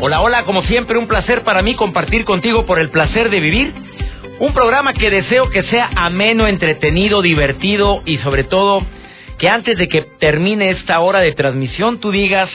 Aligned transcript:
Hola, 0.00 0.20
hola, 0.20 0.44
como 0.44 0.62
siempre 0.62 0.96
un 0.96 1.08
placer 1.08 1.42
para 1.42 1.60
mí 1.60 1.74
compartir 1.74 2.24
contigo 2.24 2.64
por 2.66 2.78
el 2.78 2.90
placer 2.90 3.30
de 3.30 3.40
vivir. 3.40 3.74
Un 4.38 4.54
programa 4.54 4.92
que 4.92 5.10
deseo 5.10 5.50
que 5.50 5.64
sea 5.64 5.90
ameno, 5.96 6.46
entretenido, 6.46 7.20
divertido 7.20 8.02
y 8.04 8.18
sobre 8.18 8.44
todo 8.44 8.86
que 9.38 9.48
antes 9.48 9.76
de 9.76 9.88
que 9.88 10.02
termine 10.20 10.70
esta 10.70 11.00
hora 11.00 11.18
de 11.18 11.32
transmisión 11.32 11.98
tú 11.98 12.12
digas, 12.12 12.48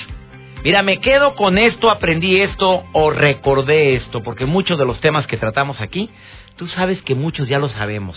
mira, 0.64 0.84
me 0.84 1.02
quedo 1.02 1.36
con 1.36 1.58
esto, 1.58 1.92
aprendí 1.92 2.40
esto 2.40 2.86
o 2.94 3.12
recordé 3.12 3.96
esto, 3.96 4.24
porque 4.24 4.46
muchos 4.46 4.80
de 4.80 4.86
los 4.86 5.02
temas 5.02 5.28
que 5.28 5.36
tratamos 5.36 5.82
aquí, 5.82 6.10
tú 6.56 6.68
sabes 6.68 7.02
que 7.02 7.14
muchos 7.14 7.50
ya 7.50 7.60
lo 7.60 7.68
sabemos. 7.68 8.16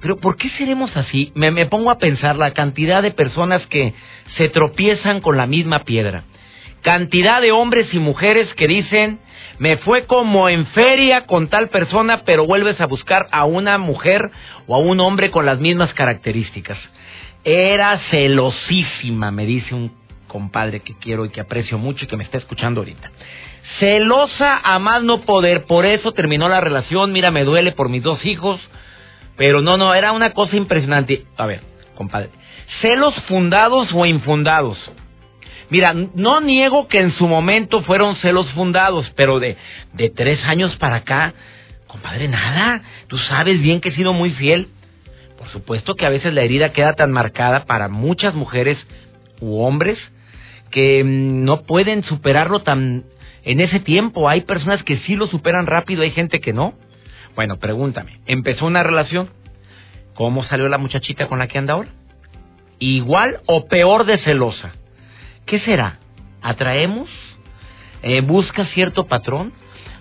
Pero 0.00 0.16
¿por 0.16 0.38
qué 0.38 0.48
seremos 0.56 0.96
así? 0.96 1.32
Me, 1.34 1.50
me 1.50 1.66
pongo 1.66 1.90
a 1.90 1.98
pensar 1.98 2.36
la 2.36 2.54
cantidad 2.54 3.02
de 3.02 3.10
personas 3.10 3.66
que 3.66 3.92
se 4.38 4.48
tropiezan 4.48 5.20
con 5.20 5.36
la 5.36 5.46
misma 5.46 5.80
piedra 5.80 6.24
cantidad 6.84 7.40
de 7.40 7.50
hombres 7.50 7.92
y 7.92 7.98
mujeres 7.98 8.46
que 8.54 8.68
dicen, 8.68 9.18
me 9.58 9.78
fue 9.78 10.04
como 10.04 10.50
en 10.50 10.66
feria 10.66 11.22
con 11.22 11.48
tal 11.48 11.70
persona, 11.70 12.22
pero 12.24 12.46
vuelves 12.46 12.78
a 12.80 12.86
buscar 12.86 13.26
a 13.32 13.46
una 13.46 13.78
mujer 13.78 14.30
o 14.66 14.76
a 14.76 14.78
un 14.78 15.00
hombre 15.00 15.30
con 15.30 15.46
las 15.46 15.58
mismas 15.58 15.92
características. 15.94 16.78
Era 17.42 17.98
celosísima, 18.10 19.30
me 19.30 19.46
dice 19.46 19.74
un 19.74 19.92
compadre 20.28 20.80
que 20.80 20.94
quiero 20.98 21.24
y 21.24 21.30
que 21.30 21.40
aprecio 21.40 21.78
mucho 21.78 22.04
y 22.04 22.08
que 22.08 22.18
me 22.18 22.24
está 22.24 22.36
escuchando 22.36 22.82
ahorita. 22.82 23.10
Celosa 23.78 24.60
a 24.62 24.78
más 24.78 25.02
no 25.02 25.22
poder, 25.22 25.64
por 25.64 25.86
eso 25.86 26.12
terminó 26.12 26.50
la 26.50 26.60
relación, 26.60 27.12
mira, 27.12 27.30
me 27.30 27.44
duele 27.44 27.72
por 27.72 27.88
mis 27.88 28.02
dos 28.02 28.24
hijos, 28.26 28.60
pero 29.36 29.62
no, 29.62 29.78
no, 29.78 29.94
era 29.94 30.12
una 30.12 30.34
cosa 30.34 30.56
impresionante. 30.56 31.24
A 31.38 31.46
ver, 31.46 31.62
compadre, 31.96 32.28
celos 32.82 33.14
fundados 33.26 33.88
o 33.94 34.04
infundados. 34.04 34.78
Mira, 35.70 35.94
no 35.94 36.40
niego 36.40 36.88
que 36.88 37.00
en 37.00 37.12
su 37.12 37.26
momento 37.26 37.82
fueron 37.82 38.16
celos 38.16 38.50
fundados, 38.52 39.10
pero 39.16 39.40
de, 39.40 39.56
de 39.92 40.10
tres 40.10 40.42
años 40.44 40.76
para 40.76 40.96
acá, 40.96 41.34
compadre, 41.86 42.28
nada. 42.28 42.82
Tú 43.08 43.18
sabes 43.18 43.60
bien 43.60 43.80
que 43.80 43.90
he 43.90 43.94
sido 43.94 44.12
muy 44.12 44.30
fiel. 44.32 44.68
Por 45.38 45.48
supuesto 45.48 45.94
que 45.94 46.06
a 46.06 46.10
veces 46.10 46.32
la 46.32 46.42
herida 46.42 46.72
queda 46.72 46.94
tan 46.94 47.12
marcada 47.12 47.64
para 47.64 47.88
muchas 47.88 48.34
mujeres 48.34 48.78
u 49.40 49.60
hombres 49.60 49.98
que 50.70 51.04
mm, 51.04 51.44
no 51.44 51.62
pueden 51.62 52.02
superarlo 52.04 52.60
tan 52.62 53.04
en 53.44 53.60
ese 53.60 53.80
tiempo. 53.80 54.28
Hay 54.28 54.42
personas 54.42 54.82
que 54.82 54.98
sí 54.98 55.16
lo 55.16 55.26
superan 55.26 55.66
rápido, 55.66 56.02
hay 56.02 56.10
gente 56.10 56.40
que 56.40 56.52
no. 56.52 56.74
Bueno, 57.34 57.58
pregúntame, 57.58 58.20
empezó 58.26 58.66
una 58.66 58.82
relación, 58.82 59.28
¿cómo 60.14 60.44
salió 60.44 60.68
la 60.68 60.78
muchachita 60.78 61.26
con 61.26 61.38
la 61.38 61.48
que 61.48 61.58
anda 61.58 61.74
ahora? 61.74 61.88
¿Igual 62.78 63.40
o 63.46 63.66
peor 63.66 64.04
de 64.04 64.18
celosa? 64.18 64.72
¿Qué 65.46 65.60
será? 65.60 65.98
¿Atraemos? 66.40 67.08
Eh, 68.02 68.22
¿Buscas 68.22 68.68
cierto 68.70 69.06
patrón? 69.06 69.52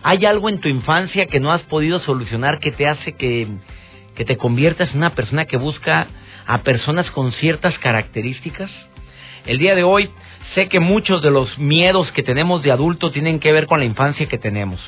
¿Hay 0.01 0.25
algo 0.25 0.49
en 0.49 0.59
tu 0.59 0.69
infancia 0.69 1.25
que 1.25 1.39
no 1.39 1.51
has 1.51 1.61
podido 1.63 1.99
solucionar 1.99 2.59
que 2.59 2.71
te 2.71 2.87
hace 2.87 3.13
que, 3.13 3.47
que 4.15 4.25
te 4.25 4.37
conviertas 4.37 4.91
en 4.91 4.97
una 4.97 5.15
persona 5.15 5.45
que 5.45 5.57
busca 5.57 6.07
a 6.45 6.61
personas 6.63 7.09
con 7.11 7.33
ciertas 7.33 7.77
características? 7.79 8.71
El 9.45 9.57
día 9.57 9.75
de 9.75 9.83
hoy 9.83 10.09
sé 10.55 10.69
que 10.69 10.79
muchos 10.79 11.21
de 11.21 11.31
los 11.31 11.57
miedos 11.57 12.09
que 12.13 12.23
tenemos 12.23 12.63
de 12.63 12.71
adulto 12.71 13.11
tienen 13.11 13.39
que 13.39 13.51
ver 13.51 13.67
con 13.67 13.79
la 13.79 13.85
infancia 13.85 14.27
que 14.27 14.37
tenemos. 14.37 14.79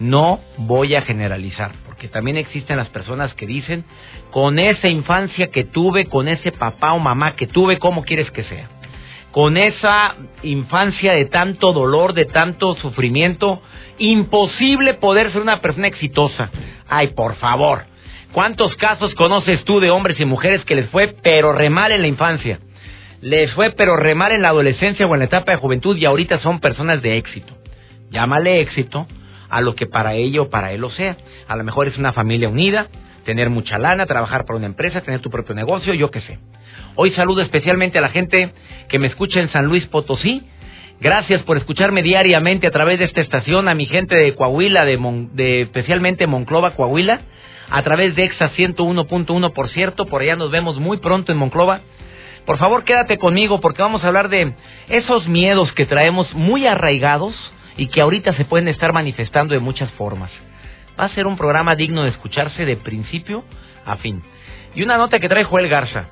No 0.00 0.40
voy 0.58 0.96
a 0.96 1.02
generalizar, 1.02 1.72
porque 1.86 2.08
también 2.08 2.36
existen 2.36 2.76
las 2.76 2.88
personas 2.88 3.32
que 3.34 3.46
dicen, 3.46 3.84
con 4.30 4.58
esa 4.58 4.88
infancia 4.88 5.50
que 5.50 5.64
tuve, 5.64 6.06
con 6.06 6.28
ese 6.28 6.52
papá 6.52 6.92
o 6.92 6.98
mamá 6.98 7.36
que 7.36 7.46
tuve, 7.46 7.78
¿cómo 7.78 8.04
quieres 8.04 8.30
que 8.30 8.44
sea? 8.44 8.68
Con 9.34 9.56
esa 9.56 10.14
infancia 10.44 11.12
de 11.12 11.24
tanto 11.24 11.72
dolor, 11.72 12.12
de 12.12 12.24
tanto 12.24 12.76
sufrimiento, 12.76 13.60
imposible 13.98 14.94
poder 14.94 15.32
ser 15.32 15.42
una 15.42 15.60
persona 15.60 15.88
exitosa. 15.88 16.50
Ay, 16.88 17.08
por 17.08 17.34
favor. 17.34 17.82
¿Cuántos 18.30 18.76
casos 18.76 19.12
conoces 19.16 19.64
tú 19.64 19.80
de 19.80 19.90
hombres 19.90 20.20
y 20.20 20.24
mujeres 20.24 20.64
que 20.64 20.76
les 20.76 20.88
fue 20.88 21.16
pero 21.20 21.52
re 21.52 21.68
mal 21.68 21.90
en 21.90 22.02
la 22.02 22.06
infancia? 22.06 22.60
Les 23.22 23.52
fue 23.54 23.70
pero 23.70 23.96
re 23.96 24.14
mal 24.14 24.30
en 24.30 24.42
la 24.42 24.50
adolescencia 24.50 25.04
o 25.04 25.14
en 25.14 25.18
la 25.18 25.24
etapa 25.24 25.50
de 25.50 25.58
juventud 25.58 25.96
y 25.96 26.04
ahorita 26.04 26.38
son 26.38 26.60
personas 26.60 27.02
de 27.02 27.16
éxito. 27.16 27.54
Llámale 28.10 28.60
éxito 28.60 29.08
a 29.50 29.60
lo 29.60 29.74
que 29.74 29.86
para 29.86 30.14
ella 30.14 30.42
o 30.42 30.48
para 30.48 30.70
él 30.70 30.80
lo 30.80 30.90
sea. 30.90 31.16
A 31.48 31.56
lo 31.56 31.64
mejor 31.64 31.88
es 31.88 31.98
una 31.98 32.12
familia 32.12 32.48
unida, 32.48 32.86
tener 33.24 33.50
mucha 33.50 33.78
lana, 33.78 34.06
trabajar 34.06 34.44
para 34.44 34.58
una 34.58 34.66
empresa, 34.66 35.00
tener 35.00 35.18
tu 35.18 35.30
propio 35.30 35.56
negocio, 35.56 35.92
yo 35.92 36.12
qué 36.12 36.20
sé. 36.20 36.38
Hoy 36.96 37.10
saludo 37.10 37.42
especialmente 37.42 37.98
a 37.98 38.00
la 38.00 38.10
gente 38.10 38.52
que 38.88 39.00
me 39.00 39.08
escucha 39.08 39.40
en 39.40 39.50
San 39.50 39.66
Luis 39.66 39.84
Potosí. 39.86 40.44
Gracias 41.00 41.42
por 41.42 41.56
escucharme 41.56 42.04
diariamente 42.04 42.68
a 42.68 42.70
través 42.70 43.00
de 43.00 43.06
esta 43.06 43.20
estación, 43.20 43.68
a 43.68 43.74
mi 43.74 43.86
gente 43.86 44.14
de 44.14 44.36
Coahuila, 44.36 44.84
de, 44.84 45.62
especialmente 45.62 46.28
Monclova, 46.28 46.76
Coahuila, 46.76 47.22
a 47.68 47.82
través 47.82 48.14
de 48.14 48.24
EXA 48.24 48.52
101.1, 48.52 49.52
por 49.52 49.70
cierto, 49.70 50.06
por 50.06 50.22
allá 50.22 50.36
nos 50.36 50.52
vemos 50.52 50.78
muy 50.78 50.98
pronto 50.98 51.32
en 51.32 51.38
Monclova. 51.38 51.80
Por 52.46 52.58
favor, 52.58 52.84
quédate 52.84 53.18
conmigo 53.18 53.60
porque 53.60 53.82
vamos 53.82 54.04
a 54.04 54.06
hablar 54.06 54.28
de 54.28 54.54
esos 54.88 55.26
miedos 55.26 55.72
que 55.72 55.86
traemos 55.86 56.32
muy 56.32 56.64
arraigados 56.68 57.34
y 57.76 57.88
que 57.88 58.02
ahorita 58.02 58.34
se 58.34 58.44
pueden 58.44 58.68
estar 58.68 58.92
manifestando 58.92 59.52
de 59.52 59.60
muchas 59.60 59.90
formas. 59.92 60.30
Va 60.98 61.06
a 61.06 61.14
ser 61.14 61.26
un 61.26 61.36
programa 61.36 61.74
digno 61.74 62.04
de 62.04 62.10
escucharse 62.10 62.64
de 62.64 62.76
principio 62.76 63.42
a 63.84 63.96
fin. 63.96 64.22
Y 64.76 64.84
una 64.84 64.96
nota 64.96 65.18
que 65.18 65.28
trae 65.28 65.42
Joel 65.42 65.68
Garza. 65.68 66.08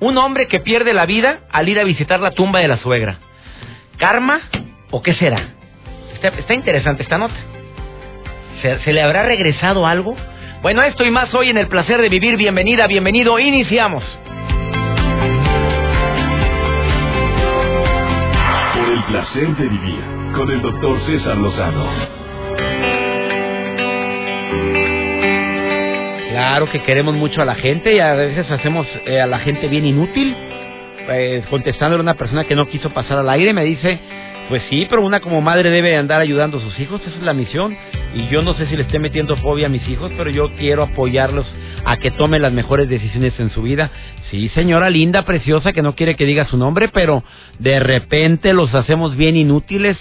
Un 0.00 0.16
hombre 0.16 0.46
que 0.46 0.60
pierde 0.60 0.94
la 0.94 1.06
vida 1.06 1.40
al 1.50 1.68
ir 1.68 1.78
a 1.80 1.84
visitar 1.84 2.20
la 2.20 2.30
tumba 2.30 2.60
de 2.60 2.68
la 2.68 2.78
suegra. 2.78 3.18
¿Karma 3.96 4.40
o 4.90 5.02
qué 5.02 5.14
será? 5.14 5.48
Está, 6.22 6.54
interesante 6.54 7.02
esta 7.02 7.18
nota. 7.18 7.34
¿Se, 8.62 8.92
le 8.92 9.02
habrá 9.02 9.24
regresado 9.24 9.86
algo? 9.86 10.16
Bueno, 10.62 10.82
esto 10.82 11.04
y 11.04 11.10
más 11.10 11.32
hoy 11.34 11.50
en 11.50 11.58
el 11.58 11.68
placer 11.68 12.00
de 12.00 12.08
vivir. 12.08 12.36
Bienvenida, 12.36 12.86
bienvenido. 12.86 13.38
Iniciamos. 13.38 14.04
Por 18.74 18.88
el 18.88 19.02
placer 19.04 19.56
de 19.56 19.68
vivir 19.68 20.00
con 20.34 20.50
el 20.50 20.62
doctor 20.62 21.00
César 21.06 21.36
Lozano. 21.36 22.18
Claro 26.28 26.70
que 26.70 26.82
queremos 26.82 27.14
mucho 27.14 27.40
a 27.40 27.44
la 27.46 27.54
gente 27.54 27.94
y 27.94 28.00
a 28.00 28.14
veces 28.14 28.50
hacemos 28.50 28.86
eh, 29.06 29.20
a 29.20 29.26
la 29.26 29.38
gente 29.38 29.68
bien 29.68 29.86
inútil. 29.86 30.36
Pues, 31.06 31.46
contestándole 31.46 32.00
a 32.00 32.02
una 32.02 32.14
persona 32.14 32.44
que 32.44 32.54
no 32.54 32.68
quiso 32.68 32.90
pasar 32.90 33.16
al 33.16 33.30
aire, 33.30 33.54
me 33.54 33.64
dice, 33.64 33.98
pues 34.50 34.62
sí, 34.68 34.86
pero 34.90 35.00
una 35.00 35.20
como 35.20 35.40
madre 35.40 35.70
debe 35.70 35.96
andar 35.96 36.20
ayudando 36.20 36.58
a 36.58 36.60
sus 36.60 36.78
hijos, 36.80 37.00
esa 37.00 37.16
es 37.16 37.22
la 37.22 37.32
misión. 37.32 37.74
Y 38.14 38.28
yo 38.28 38.42
no 38.42 38.52
sé 38.52 38.66
si 38.66 38.76
le 38.76 38.82
esté 38.82 38.98
metiendo 38.98 39.36
fobia 39.36 39.66
a 39.66 39.70
mis 39.70 39.88
hijos, 39.88 40.12
pero 40.18 40.28
yo 40.28 40.50
quiero 40.56 40.82
apoyarlos 40.82 41.46
a 41.86 41.96
que 41.96 42.10
tomen 42.10 42.42
las 42.42 42.52
mejores 42.52 42.90
decisiones 42.90 43.38
en 43.40 43.50
su 43.50 43.62
vida. 43.62 43.90
Sí, 44.30 44.50
señora 44.50 44.90
linda, 44.90 45.22
preciosa, 45.22 45.72
que 45.72 45.80
no 45.80 45.94
quiere 45.94 46.14
que 46.14 46.26
diga 46.26 46.46
su 46.46 46.58
nombre, 46.58 46.88
pero 46.88 47.24
de 47.58 47.80
repente 47.80 48.52
los 48.52 48.74
hacemos 48.74 49.16
bien 49.16 49.36
inútiles 49.36 49.96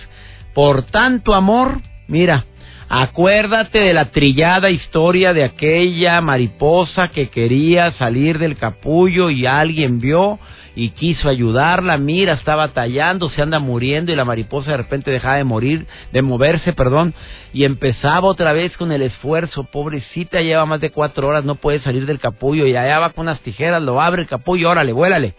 por 0.53 0.83
tanto 0.83 1.35
amor. 1.35 1.79
Mira, 2.07 2.43
Acuérdate 2.89 3.79
de 3.79 3.93
la 3.93 4.11
trillada 4.11 4.69
historia 4.69 5.33
de 5.33 5.43
aquella 5.43 6.21
mariposa 6.21 7.09
que 7.09 7.27
quería 7.27 7.91
salir 7.93 8.39
del 8.39 8.57
capullo 8.57 9.29
y 9.29 9.45
alguien 9.45 9.99
vio 9.99 10.39
y 10.73 10.91
quiso 10.91 11.27
ayudarla. 11.27 11.97
Mira, 11.97 12.35
estaba 12.35 12.69
tallando, 12.69 13.29
se 13.29 13.41
anda 13.41 13.59
muriendo 13.59 14.13
y 14.13 14.15
la 14.15 14.23
mariposa 14.23 14.71
de 14.71 14.77
repente 14.77 15.11
dejaba 15.11 15.35
de 15.35 15.43
morir, 15.43 15.85
de 16.13 16.21
moverse, 16.21 16.71
perdón, 16.71 17.13
y 17.51 17.65
empezaba 17.65 18.25
otra 18.25 18.53
vez 18.53 18.77
con 18.77 18.93
el 18.93 19.01
esfuerzo. 19.01 19.65
Pobrecita, 19.65 20.39
lleva 20.39 20.65
más 20.65 20.79
de 20.79 20.91
cuatro 20.91 21.27
horas, 21.27 21.43
no 21.43 21.55
puede 21.55 21.81
salir 21.81 22.05
del 22.05 22.19
capullo 22.19 22.67
y 22.67 22.75
allá 22.77 22.99
va 22.99 23.09
con 23.09 23.23
unas 23.23 23.41
tijeras, 23.41 23.83
lo 23.83 23.99
abre 23.99 24.21
el 24.21 24.29
capullo, 24.29 24.69
órale, 24.69 24.93
vuélale. 24.93 25.33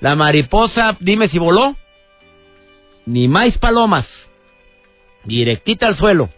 La 0.00 0.16
mariposa, 0.16 0.96
dime 0.98 1.28
si 1.28 1.38
voló. 1.38 1.76
Ni 3.06 3.28
más 3.28 3.56
palomas. 3.58 4.06
Directita 5.24 5.86
al 5.86 5.96
suelo 5.96 6.28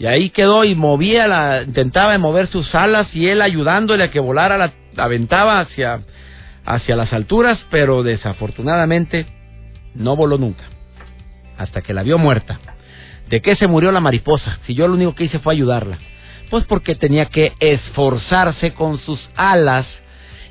y 0.00 0.06
ahí 0.06 0.30
quedó 0.30 0.64
y 0.64 0.74
movía, 0.74 1.62
intentaba 1.62 2.16
mover 2.16 2.48
sus 2.48 2.74
alas 2.74 3.08
y 3.12 3.28
él 3.28 3.42
ayudándole 3.42 4.04
a 4.04 4.10
que 4.10 4.18
volara, 4.18 4.56
la 4.56 4.72
aventaba 4.96 5.60
hacia, 5.60 6.00
hacia 6.64 6.96
las 6.96 7.12
alturas, 7.12 7.58
pero 7.70 8.02
desafortunadamente 8.02 9.26
no 9.94 10.16
voló 10.16 10.38
nunca. 10.38 10.64
Hasta 11.58 11.82
que 11.82 11.92
la 11.92 12.02
vio 12.02 12.16
muerta. 12.16 12.58
¿De 13.28 13.42
qué 13.42 13.56
se 13.56 13.66
murió 13.66 13.92
la 13.92 14.00
mariposa? 14.00 14.58
Si 14.66 14.74
yo 14.74 14.88
lo 14.88 14.94
único 14.94 15.14
que 15.14 15.24
hice 15.24 15.38
fue 15.38 15.52
ayudarla. 15.52 15.98
Pues 16.48 16.64
porque 16.64 16.94
tenía 16.94 17.26
que 17.26 17.52
esforzarse 17.60 18.72
con 18.72 18.98
sus 19.00 19.20
alas 19.36 19.86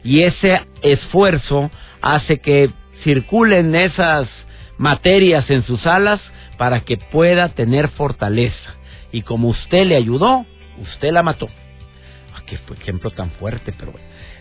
y 0.03 0.21
ese 0.21 0.61
esfuerzo 0.83 1.71
hace 2.03 2.37
que 2.37 2.69
circulen 3.03 3.73
esas 3.73 4.29
materias 4.77 5.49
en 5.49 5.63
sus 5.63 5.87
alas 5.87 6.21
para 6.59 6.81
que 6.81 6.97
pueda 6.97 7.49
tener 7.49 7.87
fortaleza. 7.89 8.78
Y 9.11 9.21
como 9.23 9.49
usted 9.49 9.85
le 9.85 9.95
ayudó, 9.95 10.45
usted 10.81 11.11
la 11.11 11.23
mató. 11.23 11.49
Ah, 12.35 12.41
qué 12.45 12.57
ejemplo 12.79 13.11
tan 13.11 13.31
fuerte, 13.31 13.73
pero 13.77 13.93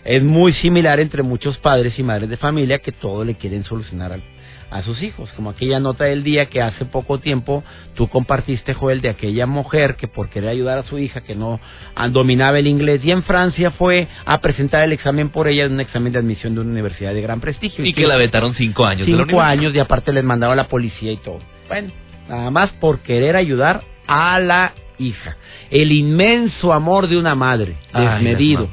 es 0.05 0.23
muy 0.23 0.53
similar 0.53 0.99
entre 0.99 1.23
muchos 1.23 1.57
padres 1.57 1.97
y 1.97 2.03
madres 2.03 2.29
de 2.29 2.37
familia 2.37 2.79
que 2.79 2.91
todo 2.91 3.23
le 3.23 3.35
quieren 3.35 3.63
solucionar 3.63 4.13
al 4.13 4.23
a 4.71 4.83
sus 4.83 5.01
hijos, 5.01 5.31
como 5.35 5.49
aquella 5.49 5.79
nota 5.79 6.05
del 6.05 6.23
día 6.23 6.45
que 6.45 6.61
hace 6.61 6.85
poco 6.85 7.19
tiempo 7.19 7.63
tú 7.95 8.07
compartiste, 8.07 8.73
Joel, 8.73 9.01
de 9.01 9.09
aquella 9.09 9.45
mujer 9.47 9.95
que 9.95 10.07
por 10.07 10.29
querer 10.29 10.49
ayudar 10.49 10.77
a 10.77 10.83
su 10.83 10.99
hija 10.99 11.21
que 11.21 11.35
no 11.35 11.59
dominaba 12.11 12.59
el 12.59 12.67
inglés 12.67 13.01
y 13.03 13.11
en 13.11 13.23
Francia 13.23 13.71
fue 13.71 14.07
a 14.25 14.39
presentar 14.41 14.83
el 14.83 14.93
examen 14.93 15.29
por 15.29 15.47
ella 15.47 15.65
en 15.65 15.73
un 15.73 15.79
examen 15.79 16.13
de 16.13 16.19
admisión 16.19 16.53
de 16.53 16.61
una 16.61 16.71
universidad 16.71 17.13
de 17.13 17.21
gran 17.21 17.41
prestigio. 17.41 17.83
Y, 17.83 17.93
que 17.93 18.07
la 18.07 18.17
vetaron 18.17 18.53
cinco 18.55 18.85
años. 18.85 19.05
Cinco 19.05 19.41
años 19.41 19.73
y 19.73 19.79
aparte 19.79 20.13
les 20.13 20.23
mandaron 20.23 20.53
a 20.53 20.63
la 20.63 20.67
policía 20.67 21.11
y 21.11 21.17
todo. 21.17 21.39
Bueno, 21.67 21.91
nada 22.27 22.51
más 22.51 22.69
por 22.73 22.99
querer 22.99 23.35
ayudar 23.35 23.81
a 24.09 24.39
la 24.39 24.73
hija. 24.97 25.37
El 25.69 25.91
inmenso 25.91 26.73
amor 26.73 27.07
de 27.07 27.17
una 27.17 27.35
madre, 27.35 27.77
desmedido. 27.93 28.67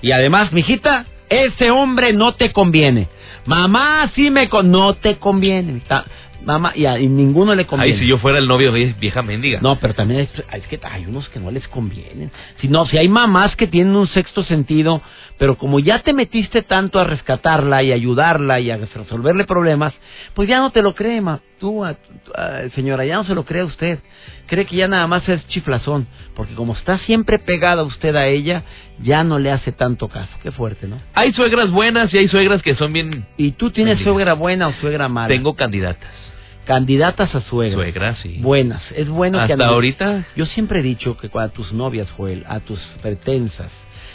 y 0.00 0.12
además, 0.12 0.52
mijita, 0.52 1.06
ese 1.28 1.70
hombre 1.70 2.12
no 2.12 2.34
te 2.34 2.52
conviene. 2.52 3.08
Mamá, 3.44 4.12
sí 4.14 4.30
me 4.30 4.48
con... 4.48 4.70
No 4.70 4.94
te 4.94 5.16
conviene. 5.16 5.82
Mamá, 6.44 6.72
y 6.74 6.86
a 6.86 6.96
ninguno 6.96 7.54
le 7.54 7.66
conviene. 7.66 7.94
Ay, 7.94 8.00
si 8.00 8.06
yo 8.06 8.18
fuera 8.18 8.38
el 8.38 8.48
novio 8.48 8.72
de 8.72 8.94
vieja 8.98 9.22
mendiga. 9.22 9.60
No, 9.62 9.76
pero 9.76 9.94
también 9.94 10.28
hay, 10.48 10.60
es 10.60 10.66
que 10.66 10.80
hay 10.82 11.06
unos 11.06 11.28
que 11.28 11.40
no 11.40 11.50
les 11.50 11.66
convienen. 11.68 12.30
Si 12.60 12.68
no, 12.68 12.86
si 12.86 12.98
hay 12.98 13.08
mamás 13.08 13.54
que 13.56 13.66
tienen 13.66 13.94
un 13.94 14.08
sexto 14.08 14.44
sentido, 14.44 15.02
pero 15.38 15.56
como 15.56 15.80
ya 15.80 16.00
te 16.00 16.12
metiste 16.12 16.62
tanto 16.62 16.98
a 16.98 17.04
rescatarla 17.04 17.82
y 17.82 17.92
ayudarla 17.92 18.60
y 18.60 18.70
a 18.70 18.76
resolverle 18.76 19.44
problemas, 19.44 19.94
pues 20.34 20.48
ya 20.48 20.58
no 20.58 20.70
te 20.70 20.82
lo 20.82 20.94
cree, 20.94 21.20
ma. 21.20 21.40
Tú, 21.58 21.84
señora, 22.74 23.04
ya 23.04 23.16
no 23.16 23.24
se 23.24 23.34
lo 23.34 23.44
cree 23.44 23.62
a 23.62 23.66
usted. 23.66 24.00
Cree 24.46 24.66
que 24.66 24.76
ya 24.76 24.88
nada 24.88 25.06
más 25.06 25.28
es 25.28 25.46
chiflazón, 25.46 26.08
porque 26.34 26.54
como 26.54 26.72
está 26.74 26.98
siempre 26.98 27.38
pegada 27.38 27.84
usted 27.84 28.16
a 28.16 28.26
ella, 28.26 28.64
ya 29.00 29.22
no 29.22 29.38
le 29.38 29.52
hace 29.52 29.70
tanto 29.70 30.08
caso. 30.08 30.32
Qué 30.42 30.50
fuerte, 30.50 30.88
¿no? 30.88 31.00
Hay 31.14 31.32
suegras 31.32 31.70
buenas 31.70 32.12
y 32.12 32.18
hay 32.18 32.28
suegras 32.28 32.62
que 32.62 32.74
son 32.74 32.92
bien... 32.92 33.26
¿Y 33.36 33.52
tú 33.52 33.70
tienes 33.70 34.00
suegra 34.00 34.34
buena 34.34 34.68
o 34.68 34.72
suegra 34.74 35.08
mala? 35.08 35.28
Tengo 35.28 35.54
candidatas 35.54 36.10
candidatas 36.64 37.34
a 37.34 37.40
suegra. 37.42 37.76
Suegras, 37.76 38.18
sí. 38.22 38.38
Buenas. 38.40 38.82
Es 38.94 39.08
bueno 39.08 39.46
que... 39.46 39.52
Hasta 39.52 39.66
ahorita... 39.66 40.26
Yo 40.36 40.46
siempre 40.46 40.80
he 40.80 40.82
dicho 40.82 41.16
que 41.16 41.30
a 41.38 41.48
tus 41.48 41.72
novias, 41.72 42.10
Joel, 42.12 42.44
a 42.48 42.60
tus 42.60 42.80
pretensas, 43.02 43.70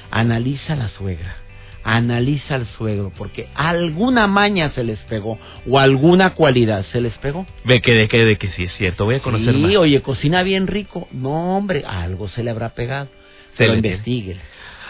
Analiza 0.09 0.75
la 0.75 0.89
suegra, 0.89 1.35
analiza 1.83 2.55
al 2.55 2.65
suegro, 2.77 3.11
porque 3.17 3.49
alguna 3.55 4.27
maña 4.27 4.71
se 4.71 4.83
les 4.83 4.99
pegó 4.99 5.37
o 5.69 5.79
alguna 5.79 6.33
cualidad 6.33 6.85
se 6.91 7.01
les 7.01 7.13
pegó. 7.15 7.45
Ve 7.65 7.81
que 7.81 7.91
de 7.91 8.07
que, 8.07 8.23
de 8.23 8.37
que 8.37 8.47
sí 8.49 8.63
es 8.63 8.73
cierto, 8.77 9.05
voy 9.05 9.15
a 9.15 9.19
conocer 9.19 9.53
sí, 9.53 9.75
oye, 9.75 10.01
cocina 10.01 10.43
bien 10.43 10.67
rico. 10.67 11.07
No, 11.11 11.57
hombre, 11.57 11.83
algo 11.85 12.29
se 12.29 12.43
le 12.43 12.51
habrá 12.51 12.69
pegado. 12.69 13.09
Se 13.57 13.67
lo 13.67 13.75
investigue. 13.75 14.37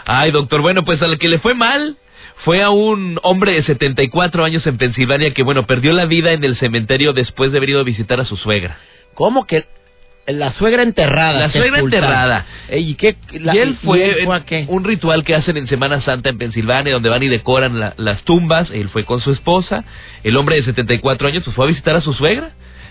Ay, 0.04 0.30
doctor, 0.30 0.62
bueno, 0.62 0.84
pues 0.84 1.02
al 1.02 1.18
que 1.18 1.28
le 1.28 1.38
fue 1.38 1.54
mal 1.54 1.96
fue 2.44 2.62
a 2.62 2.70
un 2.70 3.18
hombre 3.22 3.52
de 3.52 3.62
74 3.62 4.44
años 4.44 4.66
en 4.66 4.78
Pensilvania 4.78 5.34
que, 5.34 5.42
bueno, 5.42 5.66
perdió 5.66 5.92
la 5.92 6.06
vida 6.06 6.32
en 6.32 6.44
el 6.44 6.56
cementerio 6.56 7.12
después 7.12 7.52
de 7.52 7.58
haber 7.58 7.70
ido 7.70 7.80
a 7.80 7.84
visitar 7.84 8.20
a 8.20 8.24
su 8.24 8.36
suegra. 8.36 8.78
¿Cómo 9.14 9.46
que 9.46 9.64
la 10.28 10.52
suegra 10.52 10.82
enterrada. 10.82 11.40
La 11.40 11.50
suegra 11.50 11.78
enterrada. 11.78 12.46
¿Y, 12.70 12.94
qué, 12.96 13.16
él 13.32 13.78
fue, 13.82 14.26
un 14.68 14.84
ritual 14.84 15.24
que 15.24 15.34
hacen 15.34 15.56
en 15.56 15.66
Semana 15.68 16.02
Santa 16.02 16.28
en 16.28 16.36
Pensilvania, 16.36 16.92
donde 16.92 17.08
van 17.08 17.22
y 17.22 17.28
decoran 17.28 17.94
las 17.96 18.22
tumbas. 18.24 18.70
Él 18.70 18.90
fue 18.90 19.04
con 19.04 19.20
su 19.20 19.32
esposa. 19.32 19.84
El 20.24 20.36
hombre 20.36 20.56
de 20.56 20.64
74 20.64 21.28
años 21.28 21.44
pues, 21.44 21.56
fue 21.56 21.64
a 21.64 21.68
visitar 21.68 21.96
a 21.96 22.02
su 22.02 22.12
suegra. 22.12 22.50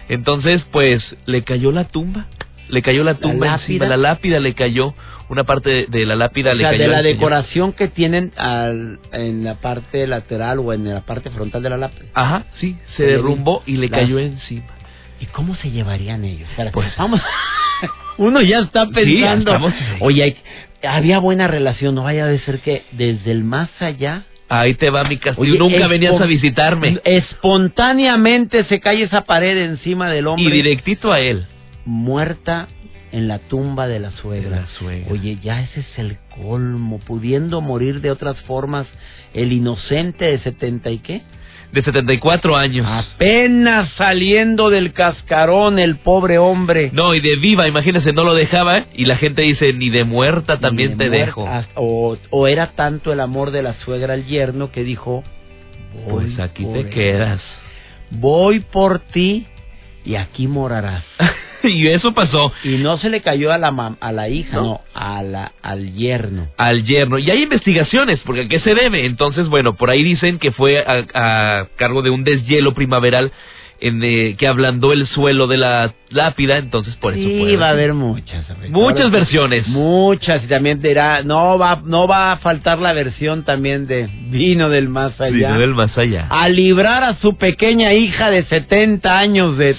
Entonces, 0.10 0.64
pues, 0.72 1.04
le 1.26 1.44
cayó 1.44 1.72
la 1.72 1.84
tumba. 1.84 2.26
Le 2.70 2.82
cayó 2.82 3.04
la 3.04 3.16
tumba 3.16 3.46
la 3.46 3.54
encima, 3.56 3.86
la 3.86 3.98
lápida 3.98 4.40
le 4.40 4.54
cayó, 4.54 4.94
una 5.30 5.44
parte 5.44 5.88
de, 5.88 6.06
la 6.06 6.16
lápida 6.16 6.54
le 6.54 6.64
cayó. 6.64 6.78
de 6.78 6.88
la 6.88 7.02
decoración 7.02 7.74
que 7.74 7.88
tienen 7.88 8.32
en 9.12 9.44
la 9.44 9.56
parte 9.56 10.08
lateral 10.08 10.60
o 10.60 10.74
en 10.74 10.88
la 10.88 11.02
parte 11.02 11.30
frontal 11.30 11.64
de 11.64 11.70
la 11.70 11.78
lápida. 11.78 12.06
Ajá, 12.14 12.46
sí, 12.60 12.78
se 12.96 13.04
derrumbó 13.04 13.64
y 13.66 13.78
le 13.78 13.90
cayó 13.90 14.20
encima. 14.20 14.66
¿Y 15.20 15.26
cómo 15.28 15.56
se 15.56 15.72
llevarían 15.72 16.24
ellos? 16.24 16.50
Pues 16.74 16.96
vamos. 16.98 17.22
Uno 18.18 18.42
ya 18.42 18.60
está 18.60 18.88
pensando. 18.88 19.72
Oye, 20.00 20.38
había 20.84 21.20
buena 21.20 21.48
relación, 21.48 21.96
no 21.96 22.04
vaya 22.04 22.28
a 22.28 22.40
ser 22.40 22.60
que 22.60 22.84
desde 22.92 23.32
el 23.32 23.44
más 23.44 23.70
allá. 23.80 24.24
Ahí 24.50 24.76
te 24.76 24.90
va 24.90 25.04
mi 25.04 25.18
castillo. 25.18 25.60
Nunca 25.60 25.88
venías 25.88 26.20
a 26.20 26.26
visitarme. 26.26 27.00
Espontáneamente 27.04 28.64
se 28.66 28.80
cae 28.80 29.04
esa 29.04 29.22
pared 29.22 29.58
encima 29.58 30.10
del 30.10 30.28
hombre. 30.28 30.46
Y 30.46 30.52
directito 30.52 31.12
a 31.12 31.20
él. 31.20 31.46
Muerta 31.88 32.68
en 33.12 33.28
la 33.28 33.40
tumba 33.40 33.88
de 33.88 34.00
la 34.00 34.12
suegra. 34.12 34.50
De 34.50 34.62
la 34.62 34.68
suegra. 34.78 35.12
Oye, 35.12 35.40
ya 35.42 35.62
ese 35.62 35.80
es 35.80 36.00
el 36.00 36.18
colmo, 36.36 37.00
pudiendo 37.00 37.62
morir 37.62 38.02
de 38.02 38.12
otras 38.12 38.40
formas 38.42 38.86
el 39.34 39.52
inocente 39.52 40.26
de 40.26 40.40
setenta 40.40 40.92
y 40.92 41.00
qué 41.00 41.24
de 41.72 41.84
74 41.84 42.56
años. 42.56 42.88
Apenas 42.88 43.90
saliendo 43.98 44.70
del 44.70 44.94
cascarón 44.94 45.80
el 45.80 45.98
pobre 45.98 46.38
hombre. 46.38 46.92
No, 46.94 47.14
y 47.14 47.20
de 47.20 47.36
viva, 47.36 47.68
imagínese, 47.68 48.14
no 48.14 48.24
lo 48.24 48.34
dejaba 48.34 48.86
y 48.94 49.06
la 49.06 49.18
gente 49.18 49.42
dice, 49.42 49.74
ni 49.74 49.90
de 49.90 50.04
muerta 50.04 50.60
también 50.60 50.98
te 50.98 51.10
dejo. 51.10 51.48
O, 51.76 52.18
o, 52.30 52.48
era 52.48 52.72
tanto 52.72 53.12
el 53.12 53.20
amor 53.20 53.52
de 53.52 53.64
la 53.64 53.74
suegra 53.82 54.14
al 54.14 54.26
yerno 54.26 54.72
que 54.72 54.84
dijo, 54.84 55.24
pues 56.10 56.40
aquí 56.40 56.66
te 56.66 56.90
quedas. 56.90 57.42
Voy 58.12 58.62
por 58.62 59.00
ti 59.00 59.46
y 60.06 60.16
aquí 60.16 60.48
morarás. 60.48 61.04
y 61.72 61.88
eso 61.88 62.14
pasó. 62.14 62.52
Y 62.64 62.78
no 62.78 62.98
se 62.98 63.10
le 63.10 63.22
cayó 63.22 63.52
a 63.52 63.58
la 63.58 63.68
a 64.00 64.12
la 64.12 64.30
hija, 64.30 64.58
no, 64.58 64.82
a 64.94 65.22
la, 65.22 65.52
al 65.62 65.94
yerno. 65.94 66.48
Al 66.58 66.84
yerno. 66.84 67.18
Y 67.20 67.30
hay 67.30 67.44
investigaciones, 67.44 68.20
porque 68.26 68.42
¿a 68.42 68.48
qué 68.48 68.60
se 68.60 68.74
debe? 68.74 69.06
Entonces, 69.06 69.48
bueno, 69.50 69.76
por 69.76 69.90
ahí 69.90 70.04
dicen 70.04 70.40
que 70.40 70.52
fue 70.52 70.80
a, 70.80 71.68
cargo 71.76 72.02
de 72.02 72.10
un 72.10 72.24
deshielo 72.24 72.74
primaveral 72.74 73.32
en, 73.80 74.02
eh, 74.04 74.36
que 74.40 74.48
ablandó 74.48 74.92
el 74.92 75.06
suelo 75.08 75.46
de 75.46 75.58
la 75.58 75.94
lápida, 76.10 76.58
entonces 76.58 76.96
por 76.96 77.14
eso 77.14 77.22
sí, 77.22 77.56
va 77.58 77.68
a 77.68 77.72
haber 77.72 77.94
muchas. 77.94 78.46
Muchas 78.70 79.12
versiones. 79.12 79.68
Muchas, 79.68 80.44
y 80.44 80.48
también 80.48 80.82
dirá, 80.82 81.22
no 81.22 81.60
va, 81.60 81.82
no 81.84 82.08
va 82.08 82.32
a 82.32 82.38
faltar 82.38 82.80
la 82.80 82.94
versión 82.94 83.44
también 83.44 83.86
de 83.86 84.10
vino 84.30 84.70
del 84.70 84.90
más 84.90 85.20
allá. 85.22 85.50
Vino 85.50 85.60
del 85.60 85.76
más 85.76 85.96
allá. 85.96 86.28
A 86.30 86.50
librar 86.50 87.04
a 87.04 87.20
su 87.20 87.38
pequeña 87.38 87.94
hija 87.94 88.32
de 88.32 88.46
70 88.46 89.16
años 89.16 89.58
de 89.58 89.76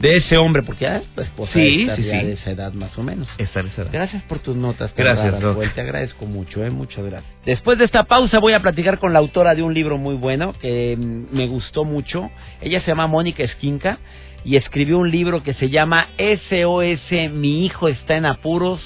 de 0.00 0.16
ese 0.16 0.36
hombre, 0.36 0.62
porque 0.62 0.84
ya 0.84 0.96
es 0.96 1.04
esposa 1.16 1.52
sí, 1.52 1.88
sí, 1.96 2.02
de 2.02 2.32
esa 2.32 2.50
edad 2.50 2.72
más 2.72 2.96
o 2.98 3.02
menos. 3.02 3.28
Esa 3.38 3.60
edad. 3.60 3.88
Gracias 3.90 4.22
por 4.24 4.40
tus 4.40 4.56
notas. 4.56 4.92
Gracias, 4.94 5.74
Te 5.74 5.80
agradezco 5.80 6.26
mucho, 6.26 6.64
eh, 6.64 6.70
muchas 6.70 7.04
gracias. 7.04 7.32
Después 7.44 7.78
de 7.78 7.84
esta 7.84 8.04
pausa 8.04 8.38
voy 8.38 8.52
a 8.52 8.60
platicar 8.60 8.98
con 8.98 9.12
la 9.12 9.18
autora 9.18 9.54
de 9.54 9.62
un 9.62 9.72
libro 9.72 9.98
muy 9.98 10.14
bueno 10.14 10.54
que 10.60 10.96
mm, 10.98 11.34
me 11.34 11.46
gustó 11.46 11.84
mucho. 11.84 12.30
Ella 12.60 12.80
se 12.80 12.88
llama 12.88 13.06
Mónica 13.06 13.42
Esquinca 13.42 13.98
y 14.44 14.56
escribió 14.56 14.98
un 14.98 15.10
libro 15.10 15.42
que 15.42 15.54
se 15.54 15.70
llama 15.70 16.08
SOS 16.18 17.32
Mi 17.32 17.64
hijo 17.64 17.88
está 17.88 18.16
en 18.16 18.26
apuros. 18.26 18.80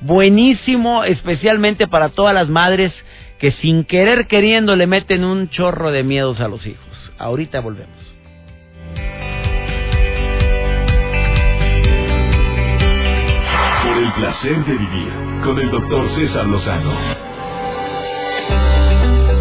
Buenísimo, 0.00 1.04
especialmente 1.04 1.86
para 1.86 2.08
todas 2.10 2.34
las 2.34 2.48
madres 2.48 2.92
que 3.38 3.52
sin 3.52 3.84
querer 3.84 4.26
queriendo 4.26 4.76
le 4.76 4.86
meten 4.86 5.24
un 5.24 5.48
chorro 5.50 5.90
de 5.90 6.02
miedos 6.02 6.40
a 6.40 6.48
los 6.48 6.64
hijos. 6.66 7.12
Ahorita 7.18 7.60
volvemos. 7.60 8.11
Placer 14.22 14.64
de 14.64 14.72
vivir 14.74 15.08
con 15.42 15.58
el 15.58 15.68
doctor 15.68 16.08
César 16.14 16.46
Lozano. 16.46 16.92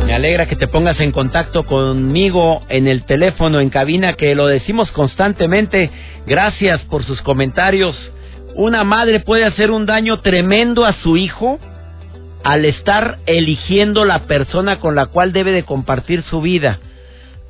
Me 0.07 0.15
alegra 0.15 0.47
que 0.47 0.55
te 0.55 0.67
pongas 0.67 0.99
en 0.99 1.11
contacto 1.11 1.67
conmigo 1.67 2.63
en 2.67 2.87
el 2.87 3.03
teléfono 3.03 3.59
en 3.59 3.69
cabina, 3.69 4.13
que 4.13 4.33
lo 4.33 4.47
decimos 4.47 4.91
constantemente. 4.91 5.91
Gracias 6.25 6.81
por 6.85 7.05
sus 7.05 7.21
comentarios. 7.21 7.95
Una 8.55 8.83
madre 8.83 9.19
puede 9.19 9.45
hacer 9.45 9.69
un 9.69 9.85
daño 9.85 10.21
tremendo 10.21 10.83
a 10.83 10.93
su 11.03 11.15
hijo 11.15 11.59
al 12.43 12.65
estar 12.65 13.19
eligiendo 13.27 14.03
la 14.03 14.23
persona 14.25 14.79
con 14.79 14.95
la 14.95 15.05
cual 15.05 15.31
debe 15.31 15.51
de 15.51 15.61
compartir 15.61 16.23
su 16.23 16.41
vida. 16.41 16.79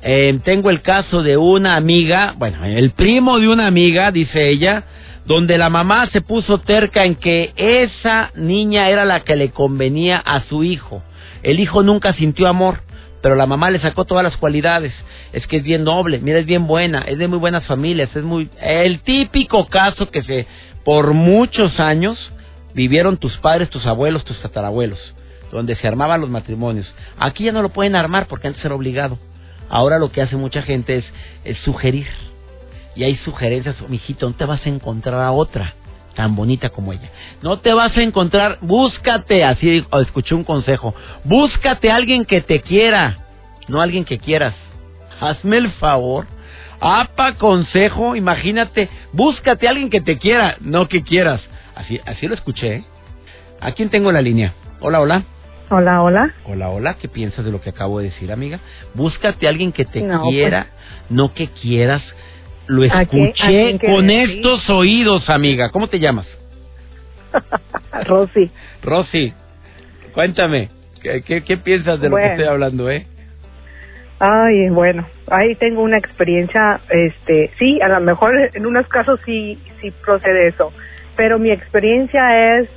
Eh, 0.02 0.38
tengo 0.44 0.68
el 0.68 0.82
caso 0.82 1.22
de 1.22 1.38
una 1.38 1.76
amiga, 1.76 2.34
bueno, 2.36 2.62
el 2.66 2.90
primo 2.90 3.40
de 3.40 3.48
una 3.48 3.68
amiga, 3.68 4.10
dice 4.10 4.50
ella, 4.50 4.84
donde 5.24 5.58
la 5.58 5.70
mamá 5.70 6.08
se 6.10 6.20
puso 6.20 6.58
terca 6.58 7.04
en 7.04 7.14
que 7.14 7.52
esa 7.56 8.30
niña 8.34 8.88
era 8.88 9.04
la 9.04 9.20
que 9.20 9.36
le 9.36 9.50
convenía 9.50 10.18
a 10.18 10.42
su 10.48 10.64
hijo. 10.64 11.02
El 11.42 11.60
hijo 11.60 11.82
nunca 11.82 12.12
sintió 12.14 12.48
amor, 12.48 12.80
pero 13.20 13.36
la 13.36 13.46
mamá 13.46 13.70
le 13.70 13.80
sacó 13.80 14.04
todas 14.04 14.24
las 14.24 14.36
cualidades. 14.36 14.92
Es 15.32 15.46
que 15.46 15.58
es 15.58 15.62
bien 15.62 15.84
noble, 15.84 16.18
mira, 16.18 16.38
es 16.38 16.46
bien 16.46 16.66
buena, 16.66 17.02
es 17.02 17.18
de 17.18 17.28
muy 17.28 17.38
buenas 17.38 17.64
familias, 17.66 18.14
es 18.14 18.22
muy... 18.22 18.50
El 18.60 19.00
típico 19.00 19.66
caso 19.68 20.10
que 20.10 20.22
se, 20.22 20.46
por 20.84 21.14
muchos 21.14 21.78
años, 21.78 22.18
vivieron 22.74 23.16
tus 23.16 23.36
padres, 23.38 23.70
tus 23.70 23.86
abuelos, 23.86 24.24
tus 24.24 24.40
tatarabuelos, 24.40 24.98
donde 25.52 25.76
se 25.76 25.86
armaban 25.86 26.20
los 26.20 26.30
matrimonios. 26.30 26.92
Aquí 27.18 27.44
ya 27.44 27.52
no 27.52 27.62
lo 27.62 27.68
pueden 27.68 27.94
armar 27.94 28.26
porque 28.26 28.48
antes 28.48 28.64
era 28.64 28.74
obligado. 28.74 29.18
Ahora 29.68 29.98
lo 29.98 30.10
que 30.10 30.20
hace 30.20 30.36
mucha 30.36 30.62
gente 30.62 30.96
es, 30.98 31.04
es 31.44 31.56
sugerir. 31.58 32.06
Y 32.94 33.04
hay 33.04 33.16
sugerencias, 33.16 33.76
mijito, 33.88 34.28
no 34.28 34.34
te 34.34 34.44
vas 34.44 34.64
a 34.66 34.68
encontrar 34.68 35.20
a 35.20 35.32
otra 35.32 35.74
tan 36.14 36.36
bonita 36.36 36.70
como 36.70 36.92
ella. 36.92 37.10
No 37.42 37.58
te 37.58 37.72
vas 37.72 37.96
a 37.96 38.02
encontrar, 38.02 38.58
búscate, 38.60 39.44
así 39.44 39.84
escuché 40.00 40.34
un 40.34 40.44
consejo, 40.44 40.94
búscate 41.24 41.90
a 41.90 41.96
alguien 41.96 42.24
que 42.24 42.40
te 42.40 42.60
quiera, 42.60 43.18
no 43.68 43.80
a 43.80 43.84
alguien 43.84 44.04
que 44.04 44.18
quieras. 44.18 44.54
Hazme 45.20 45.58
el 45.58 45.70
favor. 45.72 46.26
Apa 46.84 47.34
consejo, 47.34 48.16
imagínate, 48.16 48.88
búscate 49.12 49.68
a 49.68 49.70
alguien 49.70 49.88
que 49.88 50.00
te 50.00 50.18
quiera, 50.18 50.56
no 50.60 50.88
que 50.88 51.02
quieras. 51.02 51.40
Así, 51.76 52.00
así 52.04 52.26
lo 52.26 52.34
escuché. 52.34 52.74
¿eh? 52.74 52.84
¿A 53.60 53.70
quién 53.70 53.88
tengo 53.88 54.10
la 54.10 54.20
línea? 54.20 54.52
Hola, 54.80 55.00
hola. 55.00 55.22
Hola, 55.70 56.02
hola. 56.02 56.34
Hola, 56.44 56.70
hola. 56.70 56.94
¿Qué 56.94 57.06
piensas 57.06 57.44
de 57.44 57.52
lo 57.52 57.60
que 57.60 57.70
acabo 57.70 58.00
de 58.00 58.06
decir, 58.06 58.32
amiga? 58.32 58.58
Búscate 58.94 59.46
a 59.46 59.50
alguien 59.50 59.70
que 59.70 59.84
te 59.84 60.04
quiera, 60.28 60.66
pues 60.70 61.10
no 61.10 61.32
que 61.32 61.48
quieras. 61.48 62.02
Lo 62.72 62.84
escuché 62.84 63.78
con 63.80 64.08
estos 64.08 64.70
oídos, 64.70 65.28
amiga. 65.28 65.70
¿Cómo 65.70 65.88
te 65.88 66.00
llamas? 66.00 66.26
Rosy. 68.06 68.50
Rosy, 68.82 69.34
cuéntame, 70.14 70.70
¿qué, 71.02 71.42
qué, 71.42 71.56
piensas 71.58 72.00
de 72.00 72.08
lo 72.08 72.16
que 72.16 72.26
estoy 72.26 72.46
hablando, 72.46 72.90
eh? 72.90 73.06
Ay, 74.18 74.70
bueno, 74.70 75.06
ahí 75.30 75.54
tengo 75.56 75.82
una 75.82 75.98
experiencia, 75.98 76.80
este, 76.88 77.50
sí, 77.58 77.78
a 77.82 77.88
lo 77.88 78.00
mejor 78.00 78.32
en 78.54 78.64
unos 78.64 78.86
casos 78.86 79.20
sí, 79.26 79.58
sí 79.82 79.92
procede 80.04 80.48
eso, 80.48 80.72
pero 81.14 81.38
mi 81.38 81.50
experiencia 81.50 82.58
es, 82.58 82.70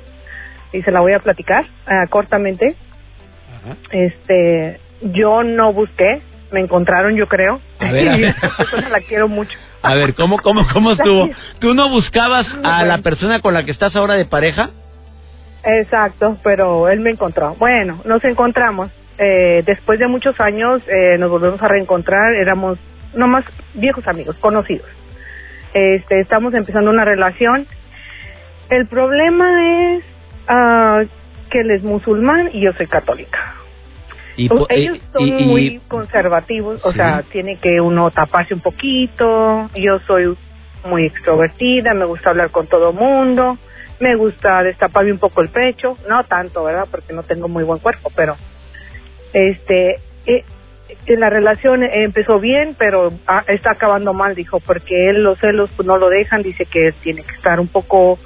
y 0.72 0.82
se 0.82 0.90
la 0.90 1.00
voy 1.00 1.14
a 1.14 1.20
platicar 1.20 1.64
uh, 1.64 2.08
cortamente, 2.10 2.74
este, 3.92 4.78
yo 5.00 5.42
no 5.42 5.72
busqué, 5.72 6.20
me 6.50 6.60
encontraron 6.60 7.16
yo 7.16 7.28
creo, 7.28 7.60
a 7.78 7.92
ver, 7.92 8.08
a 8.08 8.16
ver. 8.18 8.34
la 8.90 9.00
quiero 9.00 9.28
mucho. 9.28 9.56
A 9.86 9.94
ver, 9.94 10.14
¿cómo, 10.14 10.38
cómo, 10.38 10.66
cómo 10.72 10.92
estuvo? 10.92 11.28
¿Tú 11.60 11.74
no 11.74 11.88
buscabas 11.88 12.46
a 12.64 12.84
la 12.84 12.98
persona 12.98 13.40
con 13.40 13.54
la 13.54 13.64
que 13.64 13.70
estás 13.70 13.94
ahora 13.94 14.14
de 14.14 14.26
pareja? 14.26 14.70
Exacto, 15.64 16.38
pero 16.42 16.88
él 16.88 17.00
me 17.00 17.10
encontró. 17.10 17.54
Bueno, 17.58 18.00
nos 18.04 18.22
encontramos. 18.24 18.90
Eh, 19.18 19.62
después 19.64 19.98
de 19.98 20.06
muchos 20.06 20.38
años 20.40 20.82
eh, 20.86 21.16
nos 21.18 21.30
volvemos 21.30 21.60
a 21.62 21.68
reencontrar. 21.68 22.34
Éramos 22.34 22.78
nomás 23.14 23.44
viejos 23.74 24.06
amigos, 24.06 24.36
conocidos. 24.36 24.88
Este, 25.74 26.20
estamos 26.20 26.54
empezando 26.54 26.90
una 26.90 27.04
relación. 27.04 27.66
El 28.70 28.86
problema 28.86 29.96
es 29.96 30.04
uh, 30.48 31.08
que 31.50 31.60
él 31.60 31.70
es 31.70 31.82
musulmán 31.82 32.50
y 32.52 32.60
yo 32.60 32.72
soy 32.72 32.86
católica. 32.86 33.55
Ellos 34.36 34.98
son 35.12 35.46
muy 35.46 35.80
conservativos, 35.88 36.84
o 36.84 36.92
sea, 36.92 37.22
tiene 37.32 37.56
que 37.56 37.80
uno 37.80 38.10
taparse 38.10 38.54
un 38.54 38.60
poquito. 38.60 39.70
Yo 39.74 39.98
soy 40.06 40.36
muy 40.84 41.06
extrovertida, 41.06 41.94
me 41.94 42.04
gusta 42.04 42.30
hablar 42.30 42.50
con 42.50 42.66
todo 42.66 42.92
mundo, 42.92 43.58
me 43.98 44.14
gusta 44.16 44.62
destaparme 44.62 45.12
un 45.12 45.18
poco 45.18 45.40
el 45.40 45.48
pecho, 45.48 45.96
no 46.08 46.24
tanto, 46.24 46.64
¿verdad? 46.64 46.86
Porque 46.90 47.12
no 47.12 47.22
tengo 47.22 47.48
muy 47.48 47.64
buen 47.64 47.80
cuerpo, 47.80 48.10
pero 48.14 48.36
este 49.32 50.00
eh, 50.26 50.44
la 51.08 51.30
relación 51.30 51.82
empezó 51.82 52.38
bien, 52.38 52.76
pero 52.78 53.12
ah, 53.26 53.44
está 53.48 53.72
acabando 53.72 54.12
mal, 54.12 54.34
dijo, 54.34 54.60
porque 54.60 55.10
él 55.10 55.22
los 55.22 55.38
celos 55.38 55.70
pues, 55.76 55.86
no 55.86 55.96
lo 55.96 56.08
dejan, 56.08 56.42
dice 56.42 56.66
que 56.66 56.88
él 56.88 56.94
tiene 57.02 57.22
que 57.22 57.34
estar 57.34 57.58
un 57.60 57.68
poco 57.68 58.18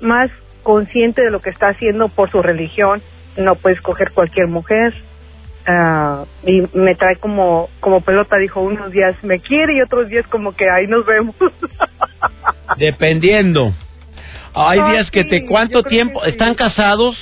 más 0.00 0.30
consciente 0.62 1.22
de 1.22 1.30
lo 1.30 1.40
que 1.40 1.50
está 1.50 1.68
haciendo 1.68 2.08
por 2.08 2.30
su 2.30 2.42
religión, 2.42 3.02
no 3.36 3.56
puede 3.56 3.74
escoger 3.76 4.12
cualquier 4.12 4.46
mujer, 4.48 4.94
Uh, 5.66 6.26
y 6.46 6.62
me 6.74 6.94
trae 6.94 7.16
como 7.16 7.70
como 7.80 8.02
pelota 8.02 8.36
dijo 8.36 8.60
unos 8.60 8.92
días 8.92 9.16
me 9.22 9.40
quiere 9.40 9.76
y 9.76 9.80
otros 9.80 10.10
días 10.10 10.26
como 10.26 10.54
que 10.54 10.68
ahí 10.68 10.86
nos 10.86 11.06
vemos. 11.06 11.34
Dependiendo. 12.76 13.72
Hay 14.54 14.78
ah, 14.78 14.90
días 14.90 15.10
que 15.10 15.24
te 15.24 15.46
cuánto 15.46 15.82
tiempo 15.82 16.22
están 16.24 16.54
casados 16.54 17.16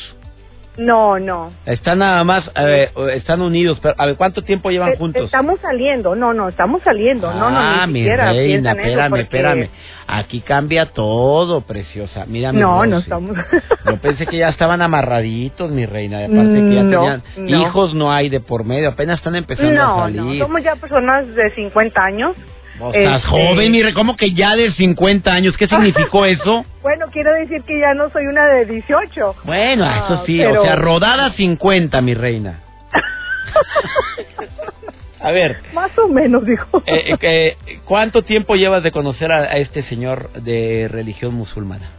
no, 0.77 1.19
no. 1.19 1.53
Están 1.67 1.99
nada 1.99 2.25
más, 2.25 2.51
eh, 2.57 2.91
están 3.15 3.43
unidos. 3.43 3.79
Pero, 3.83 3.95
a 3.99 4.07
ver, 4.07 4.17
¿cuánto 4.17 4.43
tiempo 4.43 4.71
llevan 4.71 4.93
eh, 4.93 4.97
juntos? 4.97 5.25
Estamos 5.27 5.61
saliendo, 5.61 6.15
no, 6.15 6.33
no, 6.33 6.49
estamos 6.49 6.83
saliendo. 6.83 7.31
no, 7.33 7.51
no, 7.51 7.59
ah, 7.59 7.87
mi 7.87 8.05
reina, 8.09 8.73
espérame, 8.73 9.17
espérame. 9.21 9.69
Aquí 10.07 10.41
cambia 10.41 10.87
todo, 10.87 11.61
preciosa. 11.63 12.25
Mira, 12.27 12.53
No, 12.53 12.87
no 12.87 12.99
estamos. 12.99 13.37
Yo 13.87 13.99
pensé 13.99 14.27
que 14.27 14.39
ya 14.39 14.49
estaban 14.49 14.83
amarraditos, 14.83 15.71
mi 15.71 15.87
reina. 15.87 16.21
De 16.21 16.29
parte 16.29 16.55
que 16.55 16.75
ya 16.75 16.83
tenían 16.83 17.23
hijos, 17.49 17.95
no 17.95 18.13
hay 18.13 18.29
de 18.29 18.41
por 18.41 18.65
medio. 18.65 18.89
Apenas 18.89 19.19
están 19.19 19.37
empezando 19.37 19.83
a 19.83 20.01
salir. 20.03 20.39
No, 20.39 20.47
somos 20.47 20.63
ya 20.63 20.77
personas 20.77 21.27
de 21.35 21.55
50 21.55 22.03
años. 22.03 22.37
Estás 22.91 23.17
este, 23.17 23.29
joven, 23.29 23.73
mire, 23.73 23.95
¿cómo 23.95 24.17
que 24.17 24.33
ya 24.33 24.57
de 24.57 24.73
50 24.73 25.33
años? 25.33 25.57
¿Qué 25.57 25.69
significó 25.69 26.27
eso? 26.27 26.65
Bueno, 26.83 27.07
quiero 27.13 27.33
decir 27.35 27.63
que 27.63 27.79
ya 27.79 27.95
no 27.95 28.11
soy 28.11 28.27
una 28.27 28.47
de 28.47 28.67
18. 28.67 29.37
Bueno, 29.45 29.85
eso 29.85 30.15
ah, 30.15 30.23
sí, 30.27 30.45
o 30.45 30.65
sea, 30.65 30.77
rodada 30.77 31.33
50, 31.33 32.01
mi 32.01 32.15
reina. 32.15 32.61
A 35.21 35.31
ver. 35.31 35.59
Más 35.73 35.97
o 35.99 36.09
menos, 36.09 36.45
dijo. 36.45 36.83
Eh, 36.85 37.15
eh, 37.21 37.57
¿Cuánto 37.85 38.23
tiempo 38.23 38.57
llevas 38.57 38.83
de 38.83 38.91
conocer 38.91 39.31
a, 39.31 39.57
este 39.59 39.85
señor 39.85 40.33
de 40.33 40.89
religión 40.91 41.35
musulmana? 41.35 41.91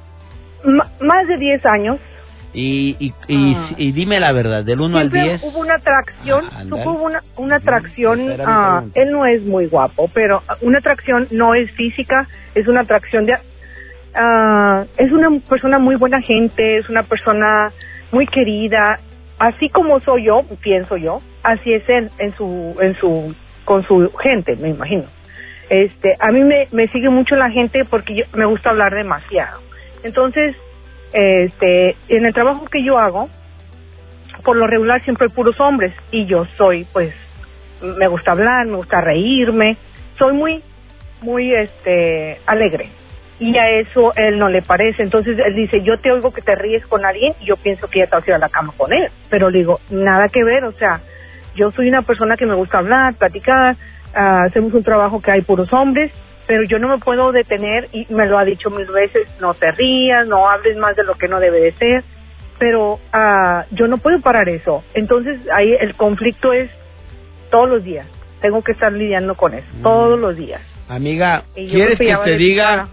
más 0.65 1.27
de 1.27 1.37
10 1.37 1.65
años. 1.65 1.99
Y, 2.53 2.95
y, 2.99 3.13
y, 3.27 3.55
ah. 3.55 3.69
dime 3.77 4.19
la 4.19 4.31
verdad, 4.31 4.63
del 4.63 4.79
1 4.79 4.97
al 4.97 5.09
10. 5.09 5.43
Hubo 5.43 5.59
una 5.59 5.75
atracción, 5.75 6.45
ah, 6.51 6.63
hubo 6.69 7.03
una, 7.03 7.23
una 7.35 7.55
atracción, 7.55 8.21
ah, 8.45 8.83
él 8.93 9.11
no 9.11 9.25
es 9.25 9.41
muy 9.43 9.65
guapo, 9.67 10.09
pero 10.13 10.43
una 10.61 10.77
atracción 10.77 11.27
no 11.31 11.55
es 11.55 11.71
física, 11.71 12.27
es 12.53 12.67
una 12.67 12.81
atracción 12.81 13.25
de... 13.25 13.33
es 14.97 15.11
una 15.11 15.39
persona 15.49 15.79
muy 15.79 15.95
buena 15.95 16.21
gente, 16.21 16.77
es 16.77 16.87
una 16.89 17.03
persona 17.03 17.71
muy 18.11 18.27
querida, 18.27 18.99
así 19.39 19.69
como 19.69 19.99
soy 20.01 20.25
yo, 20.25 20.43
pienso 20.61 20.97
yo, 20.97 21.21
así 21.41 21.73
es 21.73 21.87
él 21.89 22.11
en 22.19 22.35
su, 22.35 22.75
en 22.79 22.95
su, 22.99 23.35
con 23.65 23.83
su 23.87 24.11
gente, 24.21 24.55
me 24.57 24.69
imagino. 24.69 25.05
Este, 25.69 26.15
a 26.19 26.31
mí 26.31 26.43
me, 26.43 26.67
me 26.71 26.87
sigue 26.89 27.09
mucho 27.09 27.35
la 27.35 27.49
gente 27.49 27.83
porque 27.85 28.13
yo, 28.15 28.25
me 28.33 28.45
gusta 28.45 28.69
hablar 28.69 28.93
demasiado. 28.93 29.59
Entonces, 30.03 30.55
este, 31.13 31.95
en 32.09 32.25
el 32.25 32.33
trabajo 32.33 32.65
que 32.65 32.83
yo 32.83 32.97
hago, 32.97 33.29
por 34.43 34.57
lo 34.57 34.67
regular 34.67 35.01
siempre 35.03 35.27
hay 35.27 35.33
puros 35.33 35.59
hombres 35.59 35.93
y 36.11 36.25
yo 36.25 36.45
soy, 36.57 36.85
pues, 36.91 37.13
me 37.81 38.07
gusta 38.07 38.31
hablar, 38.31 38.65
me 38.65 38.77
gusta 38.77 38.99
reírme, 38.99 39.77
soy 40.17 40.33
muy, 40.33 40.63
muy, 41.21 41.53
este, 41.53 42.39
alegre. 42.45 42.89
Y 43.39 43.57
a 43.57 43.69
eso 43.69 44.13
él 44.15 44.39
no 44.39 44.49
le 44.49 44.61
parece. 44.61 45.03
Entonces 45.03 45.37
él 45.37 45.55
dice, 45.55 45.81
yo 45.81 45.99
te 45.99 46.11
oigo 46.11 46.31
que 46.31 46.41
te 46.41 46.55
ríes 46.55 46.85
con 46.87 47.05
alguien 47.05 47.33
y 47.41 47.45
yo 47.45 47.57
pienso 47.57 47.87
que 47.87 47.99
ya 47.99 48.07
te 48.07 48.15
vas 48.15 48.27
a 48.27 48.31
ir 48.31 48.35
a 48.35 48.39
la 48.39 48.49
cama 48.49 48.73
con 48.75 48.91
él. 48.93 49.09
Pero 49.29 49.49
le 49.49 49.59
digo, 49.59 49.79
nada 49.89 50.29
que 50.29 50.43
ver, 50.43 50.63
o 50.65 50.71
sea, 50.73 51.01
yo 51.55 51.71
soy 51.71 51.89
una 51.89 52.01
persona 52.01 52.37
que 52.37 52.45
me 52.45 52.55
gusta 52.55 52.79
hablar, 52.79 53.15
platicar, 53.15 53.75
ah, 54.15 54.43
hacemos 54.47 54.73
un 54.73 54.83
trabajo 54.83 55.21
que 55.21 55.31
hay 55.31 55.41
puros 55.41 55.71
hombres 55.73 56.11
pero 56.47 56.63
yo 56.63 56.79
no 56.79 56.89
me 56.89 56.97
puedo 56.97 57.31
detener 57.31 57.89
y 57.93 58.05
me 58.09 58.25
lo 58.25 58.37
ha 58.37 58.45
dicho 58.45 58.69
mil 58.69 58.87
veces, 58.87 59.27
no 59.39 59.53
te 59.53 59.71
rías, 59.71 60.27
no 60.27 60.49
hables 60.49 60.77
más 60.77 60.95
de 60.95 61.03
lo 61.03 61.15
que 61.15 61.27
no 61.27 61.39
debe 61.39 61.59
de 61.59 61.71
ser, 61.73 62.03
pero 62.59 62.93
uh, 62.93 63.63
yo 63.71 63.87
no 63.87 63.97
puedo 63.97 64.21
parar 64.21 64.49
eso. 64.49 64.83
Entonces 64.93 65.39
ahí 65.55 65.73
el 65.79 65.95
conflicto 65.95 66.53
es 66.53 66.69
todos 67.49 67.69
los 67.69 67.83
días, 67.83 68.07
tengo 68.41 68.63
que 68.63 68.73
estar 68.73 68.91
lidiando 68.91 69.35
con 69.35 69.53
eso, 69.53 69.67
mm. 69.79 69.83
todos 69.83 70.19
los 70.19 70.35
días. 70.35 70.61
Amiga, 70.87 71.43
¿quieres 71.55 71.97
que 71.97 72.15
te 72.23 72.37
diga, 72.37 72.87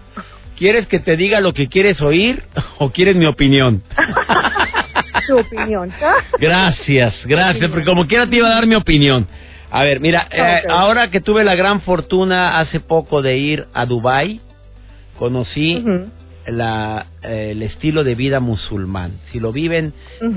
quieres 0.57 0.87
que 0.87 0.99
te 0.99 1.17
diga 1.17 1.41
lo 1.41 1.53
que 1.53 1.67
quieres 1.67 2.01
oír 2.01 2.43
o 2.79 2.91
quieres 2.91 3.15
mi 3.15 3.25
opinión? 3.25 3.83
Tu 5.27 5.37
opinión. 5.37 5.93
gracias, 6.39 7.13
gracias, 7.25 7.69
porque 7.69 7.85
como 7.85 8.07
quiera 8.07 8.27
te 8.27 8.37
iba 8.37 8.47
a 8.47 8.55
dar 8.55 8.65
mi 8.65 8.75
opinión. 8.75 9.27
A 9.71 9.83
ver, 9.83 10.01
mira, 10.01 10.27
eh, 10.31 10.63
ahora 10.69 11.09
que 11.09 11.21
tuve 11.21 11.43
la 11.45 11.55
gran 11.55 11.81
fortuna 11.81 12.59
hace 12.59 12.81
poco 12.81 13.21
de 13.21 13.37
ir 13.37 13.67
a 13.73 13.85
Dubai, 13.85 14.41
conocí 15.17 15.83
la, 16.45 17.05
eh, 17.23 17.51
el 17.51 17.61
estilo 17.61 18.03
de 18.03 18.15
vida 18.15 18.39
musulmán. 18.41 19.13
Si 19.31 19.39
lo 19.39 19.53
viven 19.53 19.93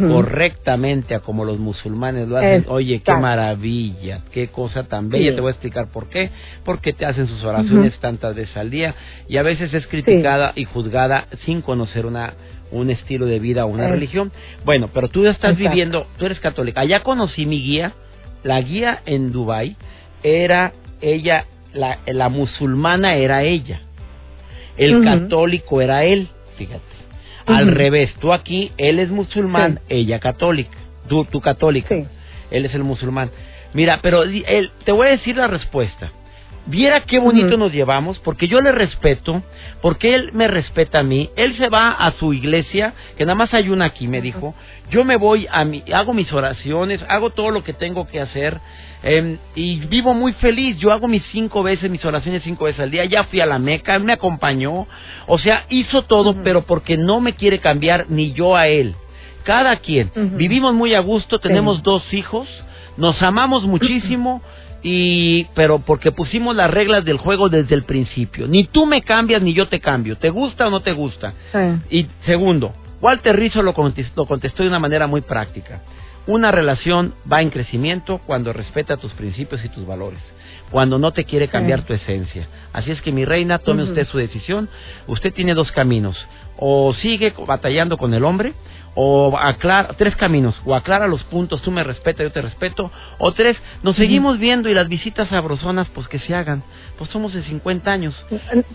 correctamente 0.09 1.15
a 1.15 1.21
como 1.21 1.45
los 1.45 1.59
musulmanes 1.59 2.29
lo 2.29 2.37
hacen, 2.37 2.67
oye, 2.69 3.01
qué 3.01 3.13
maravilla, 3.15 4.21
qué 4.31 4.49
cosa 4.49 4.85
tan 4.85 5.09
bella. 5.09 5.35
Te 5.35 5.41
voy 5.41 5.49
a 5.49 5.53
explicar 5.53 5.89
por 5.91 6.09
qué. 6.09 6.31
Porque 6.65 6.93
te 6.93 7.05
hacen 7.05 7.27
sus 7.27 7.43
oraciones 7.43 7.99
tantas 7.99 8.37
veces 8.37 8.57
al 8.57 8.71
día 8.71 8.95
y 9.29 9.39
a 9.39 9.43
veces 9.43 9.73
es 9.75 9.87
criticada 9.89 10.53
y 10.55 10.65
juzgada 10.65 11.27
sin 11.45 11.61
conocer 11.61 12.07
una 12.07 12.35
un 12.71 12.91
estilo 12.91 13.27
de 13.27 13.39
vida 13.39 13.65
o 13.65 13.69
una 13.69 13.89
religión. 13.89 14.33
Bueno, 14.65 14.91
pero 14.93 15.09
tú 15.09 15.27
estás 15.27 15.57
viviendo, 15.57 16.07
tú 16.19 16.27
eres 16.27 16.41
católica. 16.41 16.81
Allá 16.81 17.03
conocí 17.03 17.47
mi 17.47 17.63
guía 17.63 17.95
la 18.45 18.61
guía 18.61 19.01
en 19.07 19.33
Dubai 19.33 19.77
era 20.23 20.73
ella, 21.01 21.47
la, 21.73 21.99
la 22.07 22.29
musulmana 22.29 23.17
era 23.17 23.43
ella, 23.43 23.81
el 24.77 25.03
católico 25.03 25.81
era 25.81 26.05
él, 26.05 26.29
fíjate. 26.57 26.83
Al 27.47 27.73
revés, 27.73 28.15
tú 28.21 28.33
aquí, 28.33 28.73
él 28.79 28.99
es 28.99 29.11
musulmán, 29.11 29.81
ella 29.89 30.19
católica, 30.19 30.79
tú, 31.09 31.25
tú 31.27 31.41
católica, 31.41 31.95
él 32.51 32.65
es 32.65 32.75
el 32.75 32.85
musulmán. 32.85 33.31
Mira, 33.75 33.99
pero 34.01 34.23
él, 34.23 34.71
te 34.85 34.93
voy 34.93 35.09
a 35.09 35.11
decir 35.11 35.37
la 35.37 35.49
respuesta. 35.49 36.13
Viera 36.67 37.01
qué 37.01 37.19
bonito 37.19 37.59
nos 37.59 37.73
llevamos, 37.73 38.19
porque 38.21 38.49
yo 38.49 38.61
le 38.63 38.73
respeto, 38.73 39.43
porque 39.83 40.15
él 40.15 40.31
me 40.33 40.49
respeta 40.49 41.01
a 41.01 41.03
mí. 41.03 41.29
Él 41.37 41.55
se 41.59 41.69
va 41.69 41.91
a 41.91 42.13
su 42.13 42.33
iglesia, 42.33 42.95
que 43.19 43.27
nada 43.27 43.35
más 43.35 43.53
hay 43.53 43.69
una 43.69 43.85
aquí, 43.85 44.09
me 44.09 44.23
dijo. 44.23 44.55
Yo 44.91 45.05
me 45.05 45.17
voy 45.17 45.47
a 45.51 45.65
mi, 45.67 45.83
hago 45.93 46.15
mis 46.15 46.33
oraciones, 46.33 47.05
hago 47.09 47.31
todo 47.31 47.51
lo 47.51 47.63
que 47.63 47.75
tengo 47.75 48.07
que 48.07 48.19
hacer 48.19 48.61
em, 49.03 49.37
y 49.55 49.81
vivo 49.87 50.15
muy 50.15 50.33
feliz. 50.35 50.79
Yo 50.79 50.91
hago 50.91 51.07
mis 51.07 51.23
cinco 51.33 51.63
veces, 51.63 51.91
mis 51.91 52.05
oraciones 52.05 52.43
cinco 52.43 52.65
veces 52.65 52.81
al 52.81 52.91
día. 52.91 53.05
Ya 53.05 53.25
fui 53.25 53.43
a 53.43 53.47
la 53.47 53.59
Meca, 53.59 53.95
él 53.95 54.05
me 54.05 54.15
acompañó. 54.15 54.87
O 55.27 55.39
sea, 55.39 55.67
hizo 55.69 56.03
todo, 56.03 56.43
pero 56.43 56.63
porque 56.63 56.97
no 56.97 57.21
me 57.21 57.35
quiere 57.35 57.59
cambiar 57.59 58.07
ni 58.09 58.33
yo 58.33 58.57
a 58.57 58.69
él. 58.69 58.95
Cada 59.43 59.77
quien. 59.77 60.11
Vivimos 60.15 60.73
muy 60.73 60.95
a 60.95 61.01
gusto, 61.01 61.39
tenemos 61.39 61.83
dos 61.83 62.03
hijos, 62.15 62.49
nos 62.97 63.21
amamos 63.21 63.65
muchísimo 63.67 64.41
y 64.87 65.45
pero 65.55 65.79
porque 65.79 66.13
pusimos 66.13 66.55
las 66.55 66.71
reglas 66.71 67.07
del 67.07 67.17
juego 67.17 67.49
desde 67.49 67.75
el 67.75 67.85
principio. 67.85 68.47
Ni 68.47 68.65
tú 68.65 68.85
me 68.85 69.01
cambias 69.01 69.41
ni 69.41 69.55
yo 69.55 69.67
te 69.67 69.81
cambio. 69.81 70.17
¿Te 70.19 70.29
gusta 70.29 70.67
o 70.67 70.71
no 70.71 70.81
te 70.81 70.93
gusta? 70.93 71.33
Y 71.91 72.07
segundo, 72.27 72.75
Walter 73.01 73.35
Rizzo 73.35 73.63
lo 73.63 73.73
contestó, 73.73 74.27
contestó 74.27 74.63
de 74.63 74.69
una 74.69 74.79
manera 74.79 75.07
muy 75.07 75.23
práctica. 75.23 75.81
Una 76.27 76.51
relación 76.51 77.15
va 77.31 77.41
en 77.41 77.49
crecimiento 77.49 78.21
cuando 78.27 78.53
respeta 78.53 78.99
tus 78.99 79.13
principios 79.13 79.65
y 79.65 79.71
tus 79.71 79.87
valores, 79.87 80.21
cuando 80.71 80.99
no 80.99 81.13
te 81.13 81.25
quiere 81.25 81.49
cambiar 81.49 81.85
tu 81.87 81.95
esencia. 81.95 82.47
Así 82.75 82.91
es 82.91 83.01
que 83.01 83.13
mi 83.13 83.25
reina, 83.25 83.59
tome 83.59 83.85
usted 83.85 84.07
su 84.07 84.19
decisión. 84.19 84.69
Usted 85.07 85.33
tiene 85.33 85.55
dos 85.55 85.73
caminos. 85.73 86.17
O 86.59 86.95
sigue 86.95 87.33
batallando 87.47 87.97
con 87.97 88.13
el 88.13 88.25
hombre 88.25 88.53
o 88.95 89.37
aclara, 89.37 89.95
tres 89.97 90.15
caminos, 90.17 90.61
o 90.65 90.75
aclara 90.75 91.07
los 91.07 91.23
puntos, 91.25 91.63
tú 91.63 91.71
me 91.71 91.83
respetas, 91.83 92.25
yo 92.25 92.33
te 92.33 92.43
respeto, 92.43 92.91
o 93.19 93.33
tres, 93.33 93.57
nos 93.83 93.97
seguimos 93.97 94.39
viendo 94.39 94.69
y 94.69 94.75
las 94.75 94.89
visitas 94.89 95.29
sabrosonas, 95.29 95.89
pues 95.91 96.07
que 96.09 96.19
se 96.21 96.35
hagan, 96.35 96.63
pues 96.97 97.11
somos 97.11 97.35
de 97.35 97.43
50 97.43 97.91
años, 97.91 98.27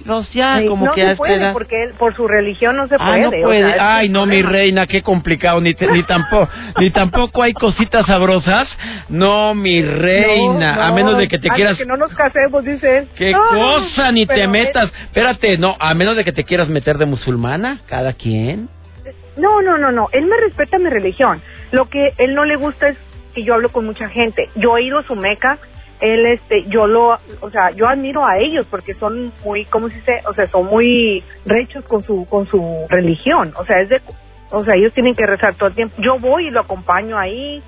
nos 0.05 0.31
ya 0.33 0.61
como 0.67 0.91
que 0.91 1.07
se 1.07 1.15
puede, 1.15 1.53
porque 1.53 1.83
él, 1.83 1.93
por 1.97 2.15
su 2.15 2.27
religión 2.27 2.75
no 2.75 2.87
se 2.87 2.97
puede. 2.97 3.21
no 3.21 3.31
puede, 3.31 3.79
ay 3.79 4.09
no 4.09 4.25
mi 4.25 4.41
reina, 4.41 4.87
qué 4.87 5.01
complicado, 5.01 5.61
ni, 5.61 5.73
ni 5.73 6.03
tampoco, 6.03 6.49
ni 6.79 6.91
tampoco 6.91 7.43
hay 7.43 7.53
cositas 7.53 8.05
sabrosas, 8.05 8.67
no 9.07 9.55
mi 9.55 9.81
reina, 9.81 10.87
a 10.87 10.91
menos 10.91 11.17
de 11.17 11.27
que 11.27 11.39
te 11.39 11.49
quieras. 11.49 11.77
que 11.77 11.85
no 11.85 11.97
nos 11.97 12.13
casemos, 12.13 12.63
dice 12.63 13.07
Qué 13.15 13.31
cosa, 13.31 14.11
ni 14.11 14.25
te 14.25 14.47
metas, 14.47 14.91
espérate, 15.03 15.57
no, 15.57 15.77
a 15.79 15.93
menos 15.93 16.15
de 16.15 16.25
que 16.25 16.31
te 16.31 16.43
quieras 16.43 16.67
meter 16.67 16.97
de 16.97 17.05
musulmana, 17.05 17.79
cada 17.87 18.13
quien. 18.13 18.69
No, 19.39 19.61
no, 19.61 19.77
no, 19.77 19.91
no. 19.91 20.09
Él 20.11 20.25
me 20.25 20.37
respeta 20.37 20.77
mi 20.77 20.89
religión. 20.89 21.41
Lo 21.71 21.89
que 21.89 22.13
él 22.17 22.35
no 22.35 22.45
le 22.45 22.55
gusta 22.55 22.89
es 22.89 22.97
que 23.33 23.43
yo 23.43 23.53
hablo 23.53 23.71
con 23.71 23.85
mucha 23.85 24.09
gente. 24.09 24.49
Yo 24.55 24.77
he 24.77 24.83
ido 24.83 24.99
a 24.99 25.03
su 25.03 25.15
meca. 25.15 25.57
Él, 25.99 26.25
este, 26.27 26.65
yo 26.69 26.87
lo, 26.87 27.19
o 27.41 27.49
sea, 27.51 27.71
yo 27.71 27.87
admiro 27.87 28.25
a 28.25 28.37
ellos 28.37 28.65
porque 28.69 28.93
son 28.93 29.33
muy, 29.43 29.65
¿cómo 29.65 29.89
se 29.89 29.95
dice? 29.95 30.21
O 30.27 30.33
sea, 30.33 30.49
son 30.49 30.65
muy 30.67 31.23
rechos 31.45 31.83
con 31.85 32.03
su, 32.03 32.25
con 32.29 32.47
su 32.47 32.85
religión. 32.89 33.53
O 33.57 33.65
sea, 33.65 33.81
es 33.81 33.89
de, 33.89 34.01
o 34.51 34.63
sea, 34.63 34.75
ellos 34.75 34.93
tienen 34.93 35.15
que 35.15 35.25
rezar 35.25 35.55
todo 35.55 35.69
el 35.69 35.75
tiempo. 35.75 35.95
Yo 36.01 36.17
voy 36.17 36.47
y 36.47 36.51
lo 36.51 36.61
acompaño 36.61 37.17
ahí. 37.17 37.61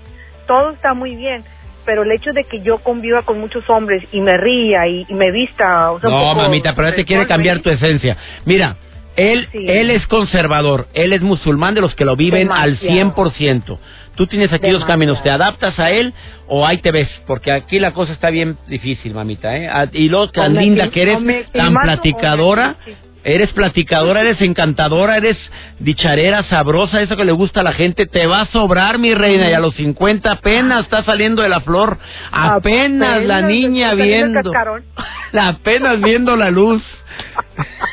Todo 0.48 0.72
está 0.72 0.94
muy 0.94 1.16
bien 1.16 1.44
pero 1.86 2.04
el 2.04 2.12
hecho 2.12 2.32
de 2.32 2.44
que 2.44 2.62
yo 2.62 2.78
conviva 2.80 3.24
con 3.24 3.40
muchos 3.40 3.68
hombres 3.70 4.04
y 4.12 4.22
me 4.22 4.38
ría 4.38 4.88
y, 4.88 5.06
me 5.10 5.32
vista... 5.32 5.91
O 5.91 6.00
sea, 6.00 6.10
no, 6.10 6.36
mamita, 6.36 6.76
pero 6.76 6.89
él 6.89 6.95
te 6.95 7.06
quiere 7.06 7.26
cambiar 7.26 7.60
tu 7.60 7.69
esencia. 7.69 8.17
Mira, 8.45 8.76
él, 9.15 9.47
él 9.54 9.91
es 9.91 10.06
conservador, 10.08 10.88
él 10.93 11.13
es 11.13 11.21
musulmán 11.21 11.76
de 11.76 11.82
los 11.82 11.95
que 11.95 12.06
lo 12.06 12.15
viven 12.15 12.52
al 12.52 12.80
100%. 12.80 13.78
Tú 14.15 14.28
tienes 14.28 14.52
aquí 14.52 14.69
dos 14.69 14.86
caminos, 14.86 15.24
¿te 15.24 15.30
adaptas 15.30 15.80
a 15.80 15.91
él 15.91 16.13
o 16.47 16.67
ahí 16.67 16.78
te 16.80 16.91
ves? 16.91 17.10
Porque 17.26 17.52
aquí 17.52 17.80
la 17.80 17.91
cosa 17.91 18.13
está 18.13 18.30
bien 18.30 18.58
difícil, 18.67 19.13
mamita, 19.13 19.56
¿eh? 19.56 19.69
Ah, 19.71 19.88
y 19.91 20.10
lo 20.10 20.30
tan 20.30 20.54
linda 20.54 20.89
que 20.89 21.02
eres, 21.02 21.17
tan 21.52 21.74
platicadora, 21.74 22.76
eres 23.24 23.52
platicadora, 23.54 24.21
eres 24.21 24.41
encantadora, 24.41 25.17
eres 25.17 25.38
dicharera, 25.80 26.43
sabrosa, 26.43 27.02
eso 27.02 27.15
que 27.15 27.26
le 27.26 27.32
gusta 27.32 27.62
a 27.62 27.63
la 27.63 27.74
gente, 27.74 28.06
te 28.06 28.28
va 28.28 28.41
a 28.41 28.45
sobrar, 28.47 29.00
mi 29.00 29.13
reina, 29.13 29.50
y 29.50 29.54
a 29.54 29.60
los 29.60 29.76
50 29.76 30.32
apenas 30.32 30.84
está 30.84 31.04
saliendo 31.04 31.41
de 31.41 31.50
la 31.50 31.62
flor, 31.62 31.97
apenas, 32.32 33.24
la 33.24 33.41
niña 33.41 33.93
viendo, 33.93 34.52
apenas 35.39 36.02
viendo 36.02 36.36
la 36.36 36.52
luz. 36.52 36.84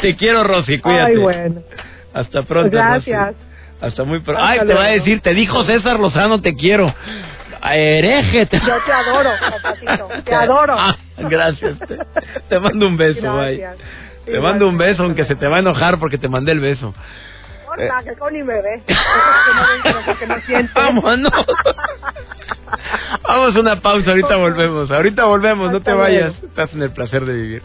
Te 0.00 0.16
quiero, 0.16 0.44
Rosy, 0.44 0.78
cuídate. 0.78 1.12
Ay, 1.12 1.16
bueno. 1.16 1.62
Hasta 2.12 2.42
pronto, 2.42 2.70
Gracias. 2.70 3.34
Hasta 3.80 4.04
muy 4.04 4.20
pronto. 4.20 4.42
Ay, 4.44 4.60
te 4.66 4.74
va 4.74 4.84
a 4.84 4.88
decir, 4.88 5.20
te 5.20 5.32
dijo 5.32 5.64
César 5.64 5.98
Lozano, 5.98 6.40
te 6.40 6.54
quiero. 6.54 6.92
Hereje. 7.62 8.48
Yo 8.50 8.58
te 8.84 8.92
adoro, 8.92 9.30
papacito. 9.38 10.08
Te 10.24 10.34
adoro. 10.34 10.74
Ah, 10.78 10.96
gracias. 11.18 11.76
Te, 12.48 12.58
mando 12.58 12.86
un 12.86 12.96
beso, 12.96 13.36
bye. 13.36 13.66
Te 14.24 14.40
mando 14.40 14.66
un 14.66 14.78
beso, 14.78 15.02
aunque 15.02 15.26
se 15.26 15.34
te 15.36 15.46
va 15.46 15.56
a 15.56 15.58
enojar 15.60 15.98
porque 15.98 16.16
te 16.16 16.28
mandé 16.28 16.52
el 16.52 16.60
beso. 16.60 16.94
Hola, 17.66 18.02
que 18.02 18.16
con 18.16 18.32
ni 18.32 18.42
me 18.42 18.54
ve. 18.54 18.82
Vámonos. 20.74 21.32
Vamos 23.28 23.56
a 23.56 23.60
una 23.60 23.80
pausa, 23.80 24.10
ahorita 24.10 24.36
volvemos. 24.36 24.90
Ahorita 24.90 25.24
volvemos, 25.24 25.70
no 25.70 25.80
te 25.80 25.92
vayas. 25.92 26.32
Estás 26.42 26.72
en 26.72 26.82
el 26.82 26.92
placer 26.92 27.24
de 27.24 27.32
vivir. 27.32 27.62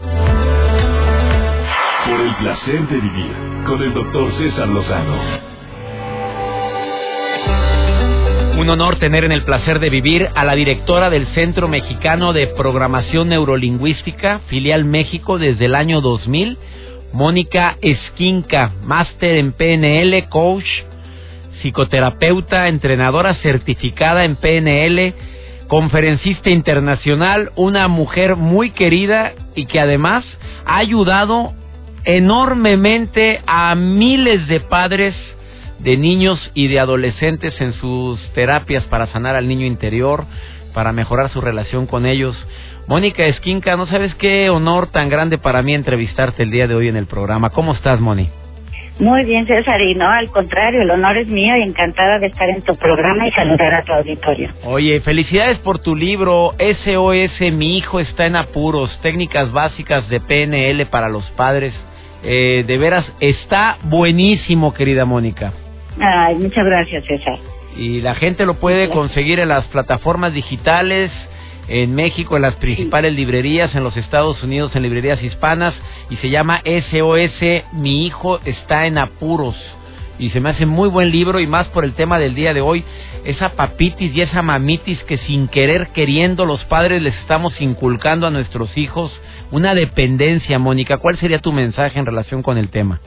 Por 2.06 2.20
el 2.20 2.34
placer 2.36 2.88
de 2.88 3.00
vivir 3.00 3.32
con 3.66 3.82
el 3.82 3.92
doctor 3.92 4.32
César 4.38 4.68
Lozano. 4.68 5.16
Un 8.60 8.70
honor 8.70 8.96
tener 9.00 9.24
en 9.24 9.32
el 9.32 9.42
placer 9.42 9.80
de 9.80 9.90
vivir 9.90 10.28
a 10.36 10.44
la 10.44 10.54
directora 10.54 11.10
del 11.10 11.26
Centro 11.34 11.66
Mexicano 11.66 12.32
de 12.32 12.46
Programación 12.46 13.28
Neurolingüística, 13.30 14.38
filial 14.46 14.84
México 14.84 15.38
desde 15.38 15.64
el 15.64 15.74
año 15.74 16.00
2000, 16.00 16.56
Mónica 17.12 17.76
Esquinca, 17.82 18.70
máster 18.84 19.36
en 19.38 19.50
PNL, 19.52 20.28
coach, 20.28 20.66
psicoterapeuta, 21.60 22.68
entrenadora 22.68 23.34
certificada 23.42 24.24
en 24.24 24.36
PNL, 24.36 25.12
conferencista 25.66 26.50
internacional, 26.50 27.50
una 27.56 27.88
mujer 27.88 28.36
muy 28.36 28.70
querida 28.70 29.32
y 29.56 29.66
que 29.66 29.80
además 29.80 30.24
ha 30.64 30.76
ayudado 30.76 31.52
enormemente 32.06 33.42
a 33.46 33.74
miles 33.74 34.48
de 34.48 34.60
padres 34.60 35.14
de 35.80 35.96
niños 35.96 36.50
y 36.54 36.68
de 36.68 36.80
adolescentes 36.80 37.60
en 37.60 37.74
sus 37.74 38.18
terapias 38.32 38.84
para 38.84 39.08
sanar 39.08 39.36
al 39.36 39.48
niño 39.48 39.66
interior, 39.66 40.24
para 40.72 40.92
mejorar 40.92 41.30
su 41.30 41.40
relación 41.40 41.86
con 41.86 42.06
ellos. 42.06 42.34
Mónica 42.86 43.24
Esquinca, 43.26 43.76
no 43.76 43.86
sabes 43.86 44.14
qué 44.14 44.48
honor 44.48 44.86
tan 44.90 45.08
grande 45.08 45.38
para 45.38 45.62
mí 45.62 45.74
entrevistarte 45.74 46.44
el 46.44 46.50
día 46.50 46.68
de 46.68 46.74
hoy 46.74 46.88
en 46.88 46.96
el 46.96 47.06
programa. 47.06 47.50
¿Cómo 47.50 47.72
estás, 47.72 48.00
Moni? 48.00 48.30
Muy 48.98 49.26
bien, 49.26 49.46
César, 49.46 49.78
y 49.82 49.94
no, 49.94 50.08
al 50.08 50.30
contrario, 50.30 50.80
el 50.80 50.90
honor 50.90 51.18
es 51.18 51.28
mío 51.28 51.54
y 51.58 51.62
encantada 51.62 52.18
de 52.18 52.28
estar 52.28 52.48
en 52.48 52.62
tu 52.62 52.76
programa 52.76 53.28
y 53.28 53.32
saludar 53.32 53.74
a 53.74 53.82
tu 53.82 53.92
auditorio. 53.92 54.50
Oye, 54.64 55.00
felicidades 55.00 55.58
por 55.58 55.80
tu 55.80 55.94
libro 55.94 56.52
SOS, 56.58 57.52
mi 57.52 57.76
hijo 57.76 58.00
está 58.00 58.24
en 58.24 58.36
apuros, 58.36 58.98
técnicas 59.02 59.52
básicas 59.52 60.08
de 60.08 60.20
PNL 60.20 60.86
para 60.86 61.10
los 61.10 61.28
padres. 61.32 61.74
Eh, 62.22 62.64
de 62.66 62.78
veras, 62.78 63.04
está 63.20 63.78
buenísimo, 63.84 64.74
querida 64.74 65.04
Mónica. 65.04 65.52
Ay, 65.98 66.34
muchas 66.36 66.64
gracias, 66.64 67.04
César. 67.04 67.38
Y 67.76 68.00
la 68.00 68.14
gente 68.14 68.46
lo 68.46 68.54
puede 68.54 68.88
conseguir 68.88 69.38
en 69.38 69.48
las 69.48 69.66
plataformas 69.66 70.32
digitales, 70.32 71.10
en 71.68 71.94
México, 71.94 72.36
en 72.36 72.42
las 72.42 72.54
principales 72.56 73.12
librerías, 73.12 73.74
en 73.74 73.84
los 73.84 73.96
Estados 73.96 74.42
Unidos, 74.42 74.74
en 74.74 74.82
librerías 74.82 75.22
hispanas, 75.22 75.74
y 76.10 76.16
se 76.16 76.30
llama 76.30 76.62
SOS, 76.64 77.64
mi 77.72 78.06
hijo 78.06 78.40
está 78.44 78.86
en 78.86 78.98
apuros. 78.98 79.56
Y 80.18 80.30
se 80.30 80.40
me 80.40 80.50
hace 80.50 80.66
muy 80.66 80.88
buen 80.88 81.10
libro 81.10 81.40
y 81.40 81.46
más 81.46 81.66
por 81.68 81.84
el 81.84 81.94
tema 81.94 82.18
del 82.18 82.34
día 82.34 82.54
de 82.54 82.60
hoy, 82.60 82.84
esa 83.24 83.50
papitis 83.50 84.14
y 84.14 84.22
esa 84.22 84.42
mamitis 84.42 85.02
que 85.04 85.18
sin 85.18 85.48
querer 85.48 85.88
queriendo 85.94 86.44
los 86.46 86.64
padres 86.64 87.02
les 87.02 87.16
estamos 87.18 87.60
inculcando 87.60 88.26
a 88.26 88.30
nuestros 88.30 88.76
hijos 88.78 89.12
una 89.50 89.74
dependencia, 89.74 90.58
Mónica. 90.58 90.98
¿Cuál 90.98 91.18
sería 91.18 91.38
tu 91.38 91.52
mensaje 91.52 91.98
en 91.98 92.06
relación 92.06 92.42
con 92.42 92.58
el 92.58 92.70
tema? 92.70 93.00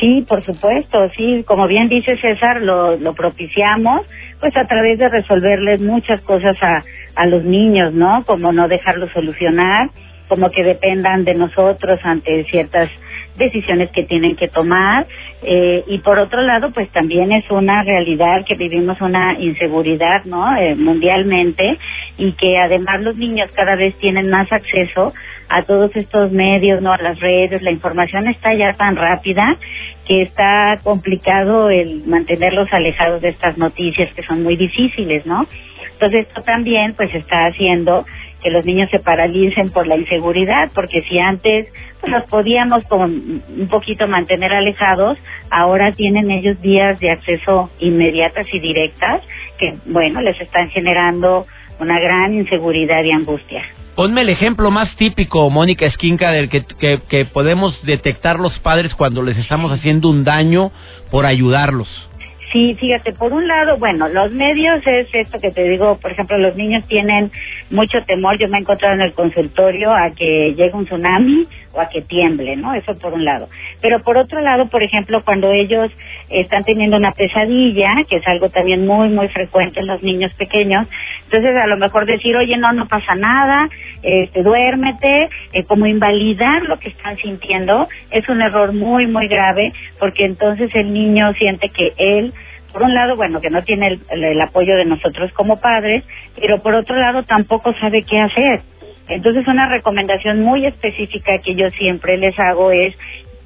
Sí, 0.00 0.24
por 0.28 0.44
supuesto, 0.44 0.98
sí, 1.16 1.44
como 1.46 1.68
bien 1.68 1.88
dice 1.88 2.16
César, 2.16 2.60
lo, 2.62 2.96
lo 2.96 3.14
propiciamos, 3.14 4.04
pues 4.40 4.56
a 4.56 4.66
través 4.66 4.98
de 4.98 5.08
resolverles 5.08 5.80
muchas 5.80 6.20
cosas 6.22 6.56
a, 6.60 6.82
a 7.14 7.26
los 7.26 7.44
niños, 7.44 7.94
¿no? 7.94 8.24
Como 8.26 8.52
no 8.52 8.66
dejarlos 8.66 9.10
solucionar, 9.12 9.90
como 10.28 10.50
que 10.50 10.64
dependan 10.64 11.24
de 11.24 11.34
nosotros 11.34 12.00
ante 12.02 12.44
ciertas 12.44 12.90
decisiones 13.36 13.90
que 13.90 14.04
tienen 14.04 14.36
que 14.36 14.48
tomar 14.48 15.06
eh, 15.46 15.84
y 15.86 15.98
por 15.98 16.18
otro 16.18 16.42
lado 16.42 16.70
pues 16.72 16.88
también 16.90 17.30
es 17.32 17.50
una 17.50 17.82
realidad 17.82 18.44
que 18.46 18.54
vivimos 18.54 19.00
una 19.00 19.38
inseguridad 19.38 20.24
no 20.24 20.56
eh, 20.56 20.74
mundialmente 20.74 21.78
y 22.16 22.32
que 22.32 22.58
además 22.58 23.02
los 23.02 23.16
niños 23.16 23.50
cada 23.54 23.76
vez 23.76 23.94
tienen 23.98 24.30
más 24.30 24.50
acceso 24.50 25.12
a 25.48 25.62
todos 25.64 25.94
estos 25.94 26.32
medios 26.32 26.80
no 26.80 26.92
a 26.92 26.98
las 26.98 27.20
redes. 27.20 27.62
La 27.62 27.70
información 27.70 28.26
está 28.28 28.54
ya 28.54 28.72
tan 28.74 28.96
rápida 28.96 29.56
que 30.06 30.22
está 30.22 30.78
complicado 30.82 31.68
el 31.68 32.04
mantenerlos 32.06 32.72
alejados 32.72 33.20
de 33.20 33.28
estas 33.28 33.58
noticias 33.58 34.12
que 34.14 34.22
son 34.22 34.42
muy 34.42 34.56
difíciles 34.56 35.26
no 35.26 35.46
entonces 35.94 36.26
esto 36.26 36.42
también 36.42 36.94
pues 36.94 37.14
está 37.14 37.46
haciendo 37.46 38.04
que 38.44 38.50
los 38.50 38.66
niños 38.66 38.90
se 38.90 38.98
paralicen 39.00 39.70
por 39.70 39.86
la 39.86 39.96
inseguridad, 39.96 40.70
porque 40.74 41.00
si 41.08 41.18
antes 41.18 41.66
pues, 42.00 42.12
los 42.12 42.24
podíamos 42.24 42.84
con 42.84 43.42
un 43.48 43.68
poquito 43.70 44.06
mantener 44.06 44.52
alejados, 44.52 45.16
ahora 45.50 45.92
tienen 45.92 46.30
ellos 46.30 46.60
vías 46.60 47.00
de 47.00 47.10
acceso 47.10 47.70
inmediatas 47.80 48.46
y 48.52 48.58
directas 48.60 49.22
que, 49.58 49.78
bueno, 49.86 50.20
les 50.20 50.38
están 50.38 50.68
generando 50.68 51.46
una 51.80 51.98
gran 51.98 52.34
inseguridad 52.34 53.02
y 53.02 53.12
angustia. 53.12 53.62
Ponme 53.96 54.20
el 54.20 54.28
ejemplo 54.28 54.70
más 54.70 54.94
típico, 54.96 55.48
Mónica 55.48 55.86
Esquinca, 55.86 56.30
del 56.30 56.50
que, 56.50 56.64
que 57.08 57.24
podemos 57.24 57.80
detectar 57.86 58.38
los 58.38 58.58
padres 58.58 58.94
cuando 58.94 59.22
les 59.22 59.38
estamos 59.38 59.72
haciendo 59.72 60.10
un 60.10 60.22
daño 60.22 60.70
por 61.10 61.24
ayudarlos. 61.24 61.88
Sí, 62.54 62.76
fíjate, 62.78 63.12
por 63.14 63.32
un 63.32 63.48
lado, 63.48 63.78
bueno, 63.78 64.06
los 64.06 64.30
medios 64.30 64.80
es 64.86 65.08
esto 65.12 65.40
que 65.40 65.50
te 65.50 65.64
digo, 65.64 65.98
por 66.00 66.12
ejemplo, 66.12 66.38
los 66.38 66.54
niños 66.54 66.86
tienen 66.86 67.32
mucho 67.68 68.00
temor, 68.04 68.38
yo 68.38 68.46
me 68.46 68.58
he 68.58 68.60
encontrado 68.60 68.94
en 68.94 69.00
el 69.00 69.12
consultorio 69.12 69.92
a 69.92 70.10
que 70.10 70.54
llegue 70.54 70.70
un 70.72 70.84
tsunami 70.84 71.48
o 71.72 71.80
a 71.80 71.88
que 71.88 72.02
tiemble, 72.02 72.54
¿no? 72.54 72.72
Eso 72.72 72.96
por 72.96 73.12
un 73.12 73.24
lado. 73.24 73.48
Pero 73.80 74.04
por 74.04 74.16
otro 74.18 74.40
lado, 74.40 74.68
por 74.68 74.84
ejemplo, 74.84 75.24
cuando 75.24 75.50
ellos 75.50 75.90
están 76.28 76.62
teniendo 76.62 76.96
una 76.96 77.10
pesadilla, 77.10 78.04
que 78.08 78.18
es 78.18 78.28
algo 78.28 78.48
también 78.50 78.86
muy, 78.86 79.08
muy 79.08 79.26
frecuente 79.30 79.80
en 79.80 79.88
los 79.88 80.00
niños 80.04 80.32
pequeños, 80.34 80.86
entonces 81.24 81.56
a 81.56 81.66
lo 81.66 81.76
mejor 81.76 82.06
decir, 82.06 82.36
oye, 82.36 82.56
no, 82.56 82.72
no 82.72 82.86
pasa 82.86 83.16
nada, 83.16 83.68
este, 84.00 84.44
duérmete, 84.44 85.28
eh, 85.54 85.64
como 85.64 85.86
invalidar 85.86 86.62
lo 86.62 86.78
que 86.78 86.90
están 86.90 87.16
sintiendo, 87.16 87.88
es 88.12 88.28
un 88.28 88.40
error 88.40 88.72
muy, 88.72 89.08
muy 89.08 89.26
grave, 89.26 89.72
porque 89.98 90.24
entonces 90.24 90.70
el 90.76 90.92
niño 90.92 91.32
siente 91.32 91.70
que 91.70 91.92
él 91.96 92.32
por 92.74 92.82
un 92.82 92.92
lado, 92.92 93.14
bueno, 93.14 93.40
que 93.40 93.50
no 93.50 93.62
tiene 93.62 94.00
el, 94.10 94.40
apoyo 94.40 94.74
de 94.74 94.84
nosotros 94.84 95.32
como 95.32 95.60
padres, 95.60 96.02
pero 96.34 96.60
por 96.60 96.74
otro 96.74 96.96
lado 96.96 97.22
tampoco 97.22 97.72
sabe 97.74 98.02
qué 98.02 98.18
hacer. 98.18 98.62
Entonces, 99.06 99.46
una 99.46 99.68
recomendación 99.68 100.40
muy 100.40 100.66
específica 100.66 101.38
que 101.38 101.54
yo 101.54 101.70
siempre 101.70 102.16
les 102.16 102.36
hago 102.36 102.72
es 102.72 102.96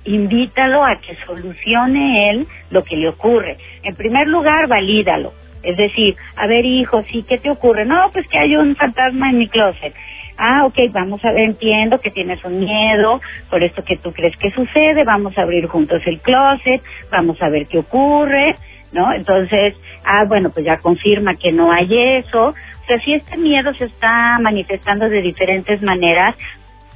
invítalo 0.04 0.82
a 0.82 0.98
que 1.00 1.14
solucione 1.26 2.30
él 2.30 2.46
lo 2.70 2.82
que 2.84 2.96
le 2.96 3.10
ocurre. 3.10 3.58
En 3.82 3.94
primer 3.96 4.28
lugar, 4.28 4.66
valídalo. 4.66 5.34
Es 5.62 5.76
decir, 5.76 6.16
a 6.34 6.46
ver, 6.46 6.64
hijo, 6.64 7.02
sí, 7.12 7.22
¿qué 7.28 7.36
te 7.36 7.50
ocurre? 7.50 7.84
No, 7.84 8.10
pues 8.10 8.26
que 8.28 8.38
hay 8.38 8.56
un 8.56 8.76
fantasma 8.76 9.28
en 9.28 9.38
mi 9.38 9.48
closet. 9.48 9.92
Ah, 10.38 10.64
ok, 10.64 10.90
vamos 10.90 11.22
a 11.22 11.32
ver, 11.32 11.42
entiendo 11.42 12.00
que 12.00 12.12
tienes 12.12 12.42
un 12.44 12.60
miedo 12.60 13.20
por 13.50 13.62
esto 13.62 13.84
que 13.84 13.96
tú 13.98 14.10
crees 14.12 14.36
que 14.38 14.52
sucede, 14.52 15.04
vamos 15.04 15.36
a 15.36 15.42
abrir 15.42 15.66
juntos 15.66 16.00
el 16.06 16.20
closet, 16.20 16.80
vamos 17.10 17.42
a 17.42 17.50
ver 17.50 17.66
qué 17.66 17.78
ocurre, 17.78 18.56
¿no? 18.92 19.12
Entonces, 19.12 19.74
ah, 20.04 20.24
bueno, 20.26 20.50
pues 20.50 20.64
ya 20.64 20.78
confirma 20.78 21.36
que 21.36 21.52
no 21.52 21.72
hay 21.72 21.88
eso. 22.18 22.48
O 22.48 22.86
sea, 22.86 22.98
si 23.00 23.14
este 23.14 23.36
miedo 23.36 23.72
se 23.74 23.84
está 23.84 24.38
manifestando 24.40 25.08
de 25.08 25.20
diferentes 25.20 25.82
maneras, 25.82 26.34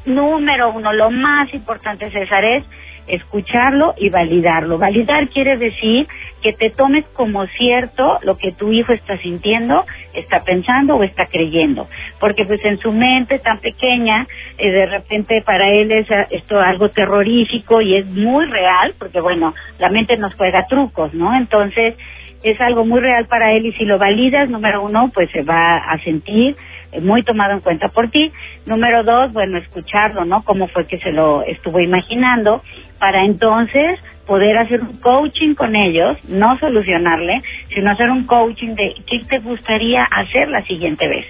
número 0.05 0.71
uno, 0.71 0.93
lo 0.93 1.11
más 1.11 1.53
importante, 1.55 2.11
César, 2.11 2.45
es 2.45 2.65
escucharlo 3.07 3.95
y 3.97 4.09
validarlo. 4.11 4.79
Validar 4.79 5.29
quiere 5.29 5.57
decir 5.57 6.07
que 6.43 6.53
te 6.53 6.71
tomes 6.71 7.05
como 7.15 7.47
cierto 7.47 8.19
lo 8.23 8.37
que 8.37 8.53
tu 8.53 8.73
hijo 8.73 8.93
está 8.93 9.17
sintiendo, 9.19 9.85
está 10.15 10.45
pensando 10.45 10.97
o 10.97 11.03
está 11.03 11.27
creyendo. 11.27 11.89
Porque 12.21 12.45
pues 12.45 12.65
en 12.65 12.79
su 12.79 12.93
mente 12.93 13.39
tan 13.39 13.59
pequeña, 13.61 14.27
eh, 14.59 14.71
de 14.71 14.87
repente 14.87 15.43
para 15.43 15.69
él 15.71 15.93
es 15.93 16.11
eh, 16.11 16.27
esto 16.31 16.61
algo 16.61 16.91
terrorífico 16.91 17.81
y 17.81 17.97
es 17.97 18.07
muy 18.07 18.47
real, 18.47 18.95
porque 18.99 19.21
bueno, 19.21 19.55
la 19.79 19.89
mente 19.89 20.17
nos 20.17 20.35
juega 20.35 20.67
trucos, 20.67 21.15
¿no? 21.15 21.35
Entonces 21.35 21.95
es 22.43 22.61
algo 22.61 22.85
muy 22.85 23.01
real 23.01 23.27
para 23.27 23.53
él 23.53 23.67
y 23.67 23.73
si 23.73 23.85
lo 23.85 23.99
validas, 23.99 24.49
número 24.49 24.83
uno, 24.83 25.11
pues 25.15 25.31
se 25.31 25.43
va 25.43 25.77
a 25.77 25.99
sentir 26.01 26.57
muy 27.01 27.23
tomado 27.23 27.53
en 27.53 27.61
cuenta 27.61 27.89
por 27.89 28.11
ti. 28.11 28.33
Número 28.67 29.03
dos, 29.03 29.33
bueno, 29.33 29.59
escucharlo, 29.59 30.25
¿no? 30.25 30.45
Cómo 30.45 30.69
fue 30.69 30.87
que 30.87 30.99
se 30.99 31.13
lo 31.13 31.43
estuvo 31.43 31.81
imaginando 31.81 32.63
para 32.99 33.25
entonces 33.25 33.99
poder 34.27 34.57
hacer 34.59 34.81
un 34.81 34.99
coaching 34.99 35.55
con 35.55 35.75
ellos, 35.75 36.17
no 36.29 36.59
solucionarle, 36.59 37.43
sino 37.75 37.91
hacer 37.91 38.11
un 38.11 38.27
coaching 38.27 38.75
de 38.75 38.95
qué 39.07 39.21
te 39.29 39.39
gustaría 39.39 40.05
hacer 40.05 40.49
la 40.49 40.63
siguiente 40.65 41.09
vez. 41.09 41.27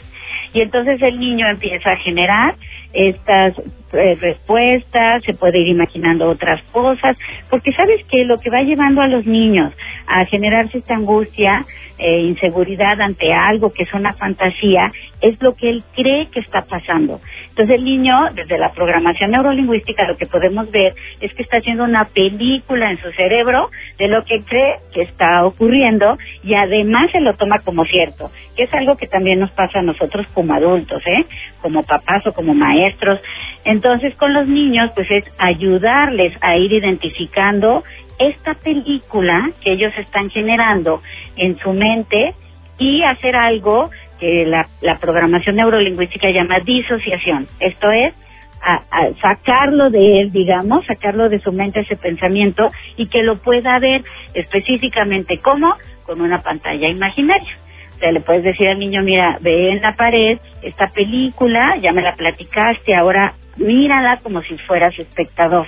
Y 0.53 0.61
entonces 0.61 1.01
el 1.01 1.19
niño 1.19 1.47
empieza 1.49 1.93
a 1.93 1.97
generar 1.97 2.55
estas 2.93 3.55
eh, 3.93 4.17
respuestas, 4.21 5.23
se 5.25 5.35
puede 5.35 5.59
ir 5.59 5.69
imaginando 5.69 6.29
otras 6.29 6.63
cosas, 6.73 7.17
porque 7.51 7.73
sabes 7.73 8.05
que 8.07 8.25
lo 8.25 8.39
que 8.39 8.51
va 8.51 8.63
llevando 8.63 9.01
a 9.01 9.09
los 9.09 9.27
niños 9.27 9.73
a 10.07 10.25
generarse 10.27 10.79
esta 10.79 10.95
angustia 10.95 11.67
eh, 11.99 12.21
inseguridad 12.23 13.01
ante 13.01 13.33
algo 13.33 13.73
que 13.73 13.85
es 13.85 13.95
una 13.95 14.15
fantasía, 14.15 14.91
es 15.21 15.41
lo 15.41 15.55
que 15.55 15.71
él 15.71 15.85
cree 15.95 16.27
que 16.31 16.41
está 16.41 16.63
pasando. 16.63 17.21
Entonces 17.51 17.77
el 17.77 17.85
niño, 17.85 18.31
desde 18.35 18.59
la 18.59 18.73
programación 18.73 19.31
neurolingüística, 19.31 20.09
lo 20.09 20.17
que 20.17 20.27
podemos 20.27 20.69
ver 20.73 20.95
es 21.21 21.33
que 21.35 21.43
está 21.43 21.59
haciendo 21.59 21.85
una 21.85 22.07
película 22.07 22.91
en 22.91 23.01
su 23.01 23.13
cerebro 23.13 23.71
de 23.99 24.09
lo 24.09 24.25
que 24.25 24.43
cree 24.43 24.77
que 24.93 25.03
está 25.03 25.45
ocurriendo 25.45 26.19
y 26.43 26.55
además 26.55 27.11
se 27.13 27.21
lo 27.21 27.35
toma 27.35 27.61
como 27.61 27.85
cierto, 27.85 28.33
que 28.57 28.65
es 28.65 28.75
algo 28.75 28.97
que 28.97 29.07
también 29.07 29.39
nos 29.39 29.53
pasa 29.53 29.79
a 29.79 29.83
nosotros 29.83 30.27
como 30.35 30.55
adultos, 30.55 31.03
¿eh? 31.07 31.25
como 31.61 31.85
papás 31.85 32.27
o 32.27 32.33
como 32.33 32.53
maestros. 32.53 32.82
Entonces 33.65 34.15
con 34.17 34.33
los 34.35 34.47
niños, 34.47 34.91
pues 34.95 35.11
es 35.11 35.25
ayudarles 35.39 36.35
a 36.41 36.57
ir 36.57 36.73
identificando 36.73 37.85
esta 38.19 38.55
película 38.55 39.51
que 39.63 39.73
ellos 39.73 39.93
están 39.99 40.31
generando 40.31 41.03
en 41.37 41.59
su 41.59 41.73
mente 41.73 42.35
y 42.79 43.03
hacer 43.03 43.37
algo 43.37 43.91
que 44.19 44.47
la, 44.47 44.99
programación 45.01 45.57
neurolingüística 45.57 46.31
llama 46.31 46.61
disociación. 46.61 47.49
Esto 47.59 47.91
es 47.91 48.15
sacarlo 49.21 49.91
de 49.91 50.21
él, 50.21 50.33
digamos, 50.33 50.87
sacarlo 50.87 51.29
de 51.29 51.41
su 51.41 51.51
mente 51.51 51.81
ese 51.81 51.97
pensamiento 51.97 52.71
y 52.97 53.07
que 53.07 53.25
lo 53.25 53.39
pueda 53.39 53.79
ver 53.81 54.05
específicamente 54.35 55.39
como 55.39 55.75
con 56.07 56.21
una 56.21 56.43
pantalla 56.43 56.89
imaginaria. 56.89 57.59
Le 58.11 58.21
puedes 58.21 58.43
decir 58.43 58.69
al 58.69 58.79
niño, 58.79 59.03
mira, 59.03 59.39
ve 59.41 59.71
en 59.71 59.83
la 59.83 59.95
pared 59.95 60.39
esta 60.63 60.89
película, 60.89 61.77
ya 61.77 61.93
me 61.93 62.03
la 62.03 62.15
platicaste, 62.15 62.95
ahora 62.95 63.35
mírala 63.57 64.19
como 64.23 64.43
si 64.43 64.57
fueras 64.59 64.99
espectador 64.99 65.67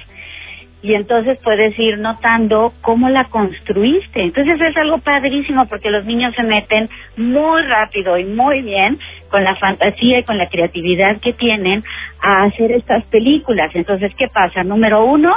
y 0.84 0.92
entonces 0.92 1.38
puedes 1.42 1.76
ir 1.78 1.96
notando 1.96 2.74
cómo 2.82 3.08
la 3.08 3.24
construiste. 3.30 4.20
Entonces 4.20 4.60
es 4.60 4.76
algo 4.76 4.98
padrísimo 4.98 5.66
porque 5.66 5.88
los 5.88 6.04
niños 6.04 6.34
se 6.34 6.42
meten 6.42 6.90
muy 7.16 7.62
rápido 7.62 8.18
y 8.18 8.24
muy 8.24 8.60
bien 8.60 8.98
con 9.30 9.42
la 9.44 9.56
fantasía 9.56 10.18
y 10.18 10.24
con 10.24 10.36
la 10.36 10.50
creatividad 10.50 11.22
que 11.22 11.32
tienen 11.32 11.82
a 12.20 12.42
hacer 12.42 12.70
estas 12.72 13.02
películas. 13.04 13.70
Entonces, 13.74 14.12
¿qué 14.18 14.28
pasa? 14.28 14.62
Número 14.62 15.06
uno, 15.06 15.34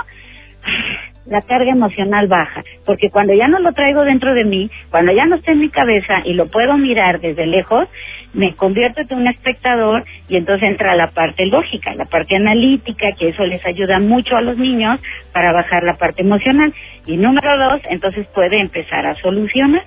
la 1.29 1.41
carga 1.41 1.71
emocional 1.71 2.27
baja, 2.27 2.63
porque 2.85 3.09
cuando 3.09 3.33
ya 3.33 3.47
no 3.47 3.59
lo 3.59 3.73
traigo 3.73 4.03
dentro 4.03 4.33
de 4.33 4.45
mí, 4.45 4.69
cuando 4.89 5.11
ya 5.11 5.25
no 5.25 5.35
está 5.35 5.51
en 5.51 5.59
mi 5.59 5.69
cabeza 5.69 6.21
y 6.23 6.33
lo 6.33 6.47
puedo 6.47 6.77
mirar 6.77 7.19
desde 7.19 7.45
lejos, 7.45 7.87
me 8.33 8.55
convierto 8.55 9.01
en 9.01 9.19
un 9.19 9.27
espectador 9.27 10.05
y 10.29 10.37
entonces 10.37 10.69
entra 10.69 10.95
la 10.95 11.11
parte 11.11 11.45
lógica, 11.47 11.93
la 11.95 12.05
parte 12.05 12.35
analítica, 12.35 13.11
que 13.17 13.29
eso 13.29 13.45
les 13.45 13.65
ayuda 13.65 13.99
mucho 13.99 14.35
a 14.35 14.41
los 14.41 14.57
niños 14.57 14.99
para 15.33 15.51
bajar 15.53 15.83
la 15.83 15.95
parte 15.95 16.21
emocional. 16.21 16.73
Y 17.05 17.17
número 17.17 17.57
dos, 17.57 17.81
entonces 17.89 18.27
puede 18.33 18.59
empezar 18.59 19.05
a 19.05 19.15
solucionar. 19.15 19.83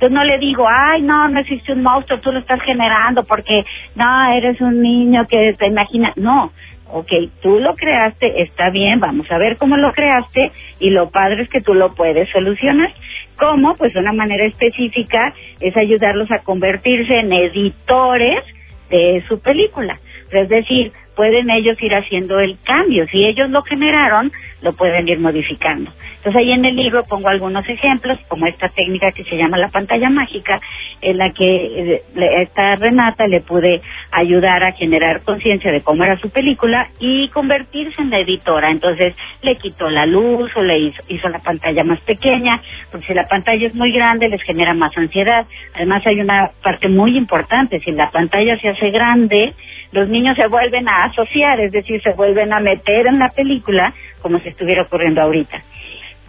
Entonces 0.00 0.16
no 0.16 0.24
le 0.24 0.38
digo, 0.38 0.66
ay, 0.66 1.02
no, 1.02 1.28
no 1.28 1.40
existe 1.40 1.72
un 1.72 1.82
monstruo, 1.82 2.20
tú 2.20 2.32
lo 2.32 2.38
estás 2.38 2.62
generando 2.62 3.24
porque, 3.24 3.64
no, 3.96 4.32
eres 4.32 4.58
un 4.60 4.80
niño 4.80 5.26
que 5.28 5.54
te 5.58 5.66
imagina. 5.66 6.12
No, 6.16 6.52
ok, 6.92 7.12
tú 7.40 7.58
lo 7.58 7.74
creaste, 7.74 8.42
está 8.42 8.70
bien, 8.70 9.00
vamos 9.00 9.30
a 9.30 9.38
ver 9.38 9.56
cómo 9.56 9.76
lo 9.76 9.92
creaste 9.92 10.52
y 10.78 10.90
lo 10.90 11.10
padre 11.10 11.42
es 11.42 11.48
que 11.48 11.60
tú 11.60 11.74
lo 11.74 11.94
puedes 11.94 12.28
solucionar. 12.30 12.92
¿Cómo? 13.36 13.76
Pues 13.76 13.94
una 13.96 14.12
manera 14.12 14.44
específica 14.44 15.32
es 15.60 15.76
ayudarlos 15.76 16.30
a 16.30 16.40
convertirse 16.40 17.20
en 17.20 17.32
editores 17.32 18.44
de 18.90 19.24
su 19.28 19.40
película. 19.40 19.98
Es 20.30 20.48
decir, 20.48 20.92
pueden 21.16 21.50
ellos 21.50 21.80
ir 21.82 21.94
haciendo 21.94 22.38
el 22.40 22.58
cambio. 22.64 23.06
Si 23.08 23.24
ellos 23.24 23.50
lo 23.50 23.62
generaron, 23.62 24.30
lo 24.62 24.74
pueden 24.74 25.08
ir 25.08 25.18
modificando. 25.18 25.90
Entonces 26.20 26.42
ahí 26.42 26.52
en 26.52 26.66
el 26.66 26.76
libro 26.76 27.04
pongo 27.04 27.28
algunos 27.28 27.66
ejemplos, 27.66 28.18
como 28.28 28.46
esta 28.46 28.68
técnica 28.68 29.10
que 29.12 29.24
se 29.24 29.38
llama 29.38 29.56
la 29.56 29.68
pantalla 29.68 30.10
mágica, 30.10 30.60
en 31.00 31.16
la 31.16 31.32
que 31.32 31.94
eh, 31.94 32.02
esta 32.42 32.76
Renata 32.76 33.26
le 33.26 33.40
pude 33.40 33.80
ayudar 34.10 34.62
a 34.62 34.72
generar 34.72 35.22
conciencia 35.22 35.72
de 35.72 35.80
cómo 35.80 36.04
era 36.04 36.18
su 36.18 36.28
película 36.28 36.90
y 36.98 37.28
convertirse 37.28 38.02
en 38.02 38.10
la 38.10 38.18
editora. 38.18 38.70
Entonces 38.70 39.14
le 39.40 39.56
quitó 39.56 39.88
la 39.88 40.04
luz 40.04 40.54
o 40.56 40.62
le 40.62 40.78
hizo, 40.78 41.02
hizo 41.08 41.26
la 41.30 41.38
pantalla 41.38 41.84
más 41.84 42.00
pequeña, 42.00 42.60
porque 42.90 43.06
si 43.06 43.14
la 43.14 43.26
pantalla 43.26 43.66
es 43.66 43.74
muy 43.74 43.90
grande 43.90 44.28
les 44.28 44.42
genera 44.42 44.74
más 44.74 44.94
ansiedad. 44.98 45.46
Además 45.74 46.06
hay 46.06 46.20
una 46.20 46.50
parte 46.62 46.88
muy 46.88 47.16
importante, 47.16 47.80
si 47.80 47.92
la 47.92 48.10
pantalla 48.10 48.58
se 48.58 48.68
hace 48.68 48.90
grande, 48.90 49.54
los 49.92 50.06
niños 50.10 50.36
se 50.36 50.48
vuelven 50.48 50.86
a 50.86 51.04
asociar, 51.04 51.60
es 51.60 51.72
decir, 51.72 52.02
se 52.02 52.12
vuelven 52.12 52.52
a 52.52 52.60
meter 52.60 53.06
en 53.06 53.18
la 53.18 53.30
película 53.30 53.94
como 54.20 54.38
si 54.40 54.50
estuviera 54.50 54.82
ocurriendo 54.82 55.22
ahorita. 55.22 55.62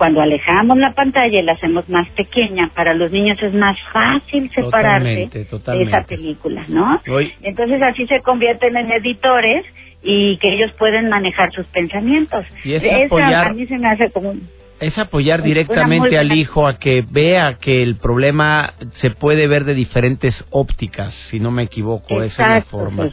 Cuando 0.01 0.19
alejamos 0.19 0.79
la 0.79 0.93
pantalla 0.93 1.39
y 1.39 1.43
la 1.43 1.51
hacemos 1.51 1.87
más 1.87 2.09
pequeña, 2.15 2.71
para 2.73 2.95
los 2.95 3.11
niños 3.11 3.37
es 3.39 3.53
más 3.53 3.77
fácil 3.93 4.49
separarse 4.49 5.29
de 5.31 5.83
esa 5.83 6.05
película, 6.05 6.65
¿no? 6.69 6.99
Entonces 7.43 7.79
así 7.83 8.07
se 8.07 8.19
convierten 8.21 8.75
en 8.77 8.91
editores 8.91 9.63
y 10.01 10.37
que 10.37 10.55
ellos 10.55 10.71
pueden 10.79 11.07
manejar 11.07 11.51
sus 11.51 11.67
pensamientos. 11.67 12.47
Y 12.63 12.73
es 12.73 13.05
apoyar, 13.05 13.49
a 13.49 13.53
mí 13.53 13.67
se 13.67 13.77
me 13.77 13.89
hace 13.89 14.09
como 14.09 14.33
es 14.79 14.97
apoyar 14.97 15.43
directamente 15.43 16.17
al 16.17 16.31
hijo 16.35 16.65
a 16.65 16.79
que 16.79 17.05
vea 17.07 17.59
que 17.61 17.83
el 17.83 17.97
problema 17.97 18.73
se 19.01 19.11
puede 19.11 19.45
ver 19.45 19.65
de 19.65 19.75
diferentes 19.75 20.33
ópticas, 20.49 21.13
si 21.29 21.39
no 21.39 21.51
me 21.51 21.61
equivoco, 21.61 22.23
esa 22.23 22.57
es 22.57 22.65
la 22.65 22.71
forma. 22.71 23.07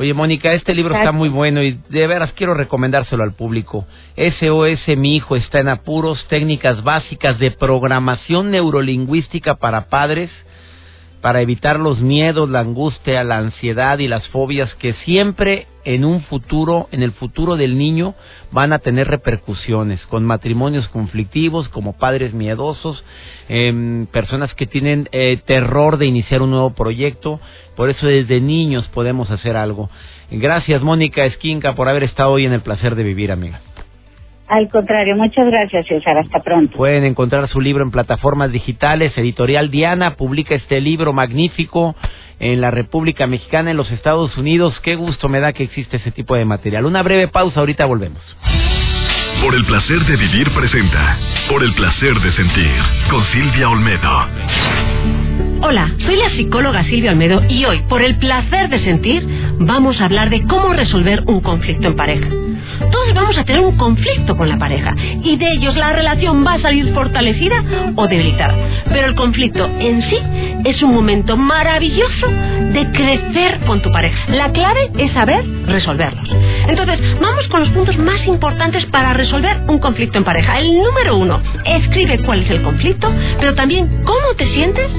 Oye, 0.00 0.14
Mónica, 0.14 0.54
este 0.54 0.74
libro 0.74 0.94
está 0.94 1.12
muy 1.12 1.28
bueno 1.28 1.62
y 1.62 1.78
de 1.90 2.06
veras 2.06 2.32
quiero 2.32 2.54
recomendárselo 2.54 3.22
al 3.22 3.34
público. 3.34 3.84
SOS 4.16 4.96
Mi 4.96 5.16
Hijo 5.16 5.36
está 5.36 5.58
en 5.60 5.68
apuros, 5.68 6.26
técnicas 6.28 6.82
básicas 6.82 7.38
de 7.38 7.50
programación 7.50 8.50
neurolingüística 8.50 9.56
para 9.56 9.90
padres, 9.90 10.30
para 11.20 11.42
evitar 11.42 11.78
los 11.78 12.00
miedos, 12.00 12.48
la 12.48 12.60
angustia, 12.60 13.24
la 13.24 13.38
ansiedad 13.38 13.98
y 13.98 14.08
las 14.08 14.26
fobias 14.28 14.74
que 14.76 14.94
siempre 15.04 15.66
en 15.84 16.04
un 16.04 16.22
futuro, 16.22 16.88
en 16.92 17.02
el 17.02 17.12
futuro 17.12 17.56
del 17.56 17.78
niño, 17.78 18.14
van 18.52 18.72
a 18.72 18.80
tener 18.80 19.08
repercusiones 19.08 20.00
con 20.06 20.24
matrimonios 20.24 20.88
conflictivos, 20.88 21.68
como 21.68 21.96
padres 21.96 22.34
miedosos, 22.34 23.02
em, 23.48 24.06
personas 24.06 24.54
que 24.54 24.66
tienen 24.66 25.08
eh, 25.12 25.40
terror 25.46 25.98
de 25.98 26.06
iniciar 26.06 26.42
un 26.42 26.50
nuevo 26.50 26.74
proyecto. 26.74 27.40
Por 27.76 27.90
eso 27.90 28.06
desde 28.06 28.40
niños 28.40 28.86
podemos 28.88 29.30
hacer 29.30 29.56
algo. 29.56 29.90
Gracias, 30.30 30.82
Mónica 30.82 31.24
Esquinca, 31.24 31.74
por 31.74 31.88
haber 31.88 32.04
estado 32.04 32.32
hoy 32.32 32.46
en 32.46 32.52
el 32.52 32.60
placer 32.60 32.94
de 32.94 33.02
vivir, 33.02 33.32
amiga. 33.32 33.60
Al 34.50 34.68
contrario, 34.68 35.14
muchas 35.14 35.46
gracias, 35.46 35.86
César. 35.86 36.18
Hasta 36.18 36.40
pronto. 36.40 36.76
Pueden 36.76 37.04
encontrar 37.04 37.48
su 37.48 37.60
libro 37.60 37.84
en 37.84 37.92
plataformas 37.92 38.50
digitales. 38.50 39.16
Editorial 39.16 39.70
Diana 39.70 40.16
publica 40.16 40.56
este 40.56 40.80
libro 40.80 41.12
magnífico 41.12 41.94
en 42.40 42.60
la 42.60 42.72
República 42.72 43.28
Mexicana, 43.28 43.70
en 43.70 43.76
los 43.76 43.92
Estados 43.92 44.36
Unidos. 44.36 44.80
Qué 44.80 44.96
gusto 44.96 45.28
me 45.28 45.38
da 45.38 45.52
que 45.52 45.62
existe 45.62 45.98
ese 45.98 46.10
tipo 46.10 46.34
de 46.34 46.44
material. 46.44 46.84
Una 46.84 47.04
breve 47.04 47.28
pausa, 47.28 47.60
ahorita 47.60 47.84
volvemos. 47.84 48.20
Por 49.40 49.54
el 49.54 49.64
placer 49.66 50.00
de 50.00 50.16
vivir 50.16 50.50
presenta. 50.52 51.16
Por 51.48 51.62
el 51.62 51.72
placer 51.74 52.14
de 52.14 52.32
sentir. 52.32 52.82
Con 53.08 53.22
Silvia 53.26 53.68
Olmedo. 53.68 54.99
Hola, 55.62 55.90
soy 56.06 56.16
la 56.16 56.30
psicóloga 56.30 56.84
Silvia 56.84 57.10
Olmedo 57.10 57.42
y 57.46 57.66
hoy, 57.66 57.82
por 57.88 58.02
el 58.02 58.16
placer 58.16 58.70
de 58.70 58.82
sentir, 58.82 59.26
vamos 59.58 60.00
a 60.00 60.06
hablar 60.06 60.30
de 60.30 60.42
cómo 60.44 60.72
resolver 60.72 61.22
un 61.26 61.40
conflicto 61.40 61.86
en 61.86 61.96
pareja. 61.96 62.28
Todos 62.90 63.14
vamos 63.14 63.36
a 63.36 63.44
tener 63.44 63.60
un 63.60 63.76
conflicto 63.76 64.38
con 64.38 64.48
la 64.48 64.58
pareja 64.58 64.96
y 65.22 65.36
de 65.36 65.46
ellos 65.58 65.76
la 65.76 65.92
relación 65.92 66.46
va 66.46 66.54
a 66.54 66.60
salir 66.60 66.94
fortalecida 66.94 67.62
o 67.94 68.08
debilitada. 68.08 68.54
Pero 68.88 69.08
el 69.08 69.14
conflicto 69.14 69.66
en 69.78 70.00
sí 70.08 70.18
es 70.64 70.82
un 70.82 70.94
momento 70.94 71.36
maravilloso 71.36 72.26
de 72.72 72.90
crecer 72.92 73.60
con 73.66 73.82
tu 73.82 73.90
pareja. 73.90 74.16
La 74.28 74.50
clave 74.52 74.90
es 74.96 75.12
saber 75.12 75.44
resolverlos. 75.70 76.28
Entonces, 76.68 77.00
vamos 77.20 77.48
con 77.48 77.60
los 77.60 77.70
puntos 77.70 77.96
más 77.98 78.24
importantes 78.26 78.84
para 78.86 79.12
resolver 79.12 79.62
un 79.68 79.78
conflicto 79.78 80.18
en 80.18 80.24
pareja. 80.24 80.58
El 80.58 80.76
número 80.78 81.16
uno, 81.16 81.40
escribe 81.64 82.18
cuál 82.18 82.42
es 82.42 82.50
el 82.50 82.62
conflicto, 82.62 83.10
pero 83.38 83.54
también 83.54 84.02
cómo 84.04 84.34
te 84.36 84.46
sientes 84.46 84.90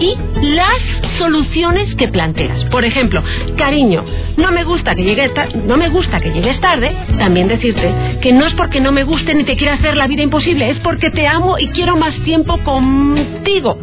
y 0.00 0.16
las 0.42 0.78
soluciones 1.18 1.94
que 1.96 2.08
planteas. 2.08 2.64
Por 2.66 2.84
ejemplo, 2.84 3.22
cariño, 3.56 4.04
no 4.36 4.52
me 4.52 4.64
gusta 4.64 4.94
que 4.94 5.04
llegues 5.04 5.32
no 5.66 5.76
me 5.76 5.88
gusta 5.88 6.20
que 6.20 6.30
llegues 6.30 6.60
tarde, 6.60 6.94
también 7.18 7.48
decirte 7.48 7.92
que 8.22 8.32
no 8.32 8.46
es 8.46 8.54
porque 8.54 8.80
no 8.80 8.92
me 8.92 9.04
guste 9.04 9.34
ni 9.34 9.44
te 9.44 9.56
quiera 9.56 9.74
hacer 9.74 9.96
la 9.96 10.06
vida 10.06 10.22
imposible, 10.22 10.70
es 10.70 10.78
porque 10.80 11.10
te 11.10 11.26
amo 11.26 11.58
y 11.58 11.68
quiero 11.68 11.96
más 11.96 12.14
tiempo 12.24 12.58
contigo. 12.64 13.78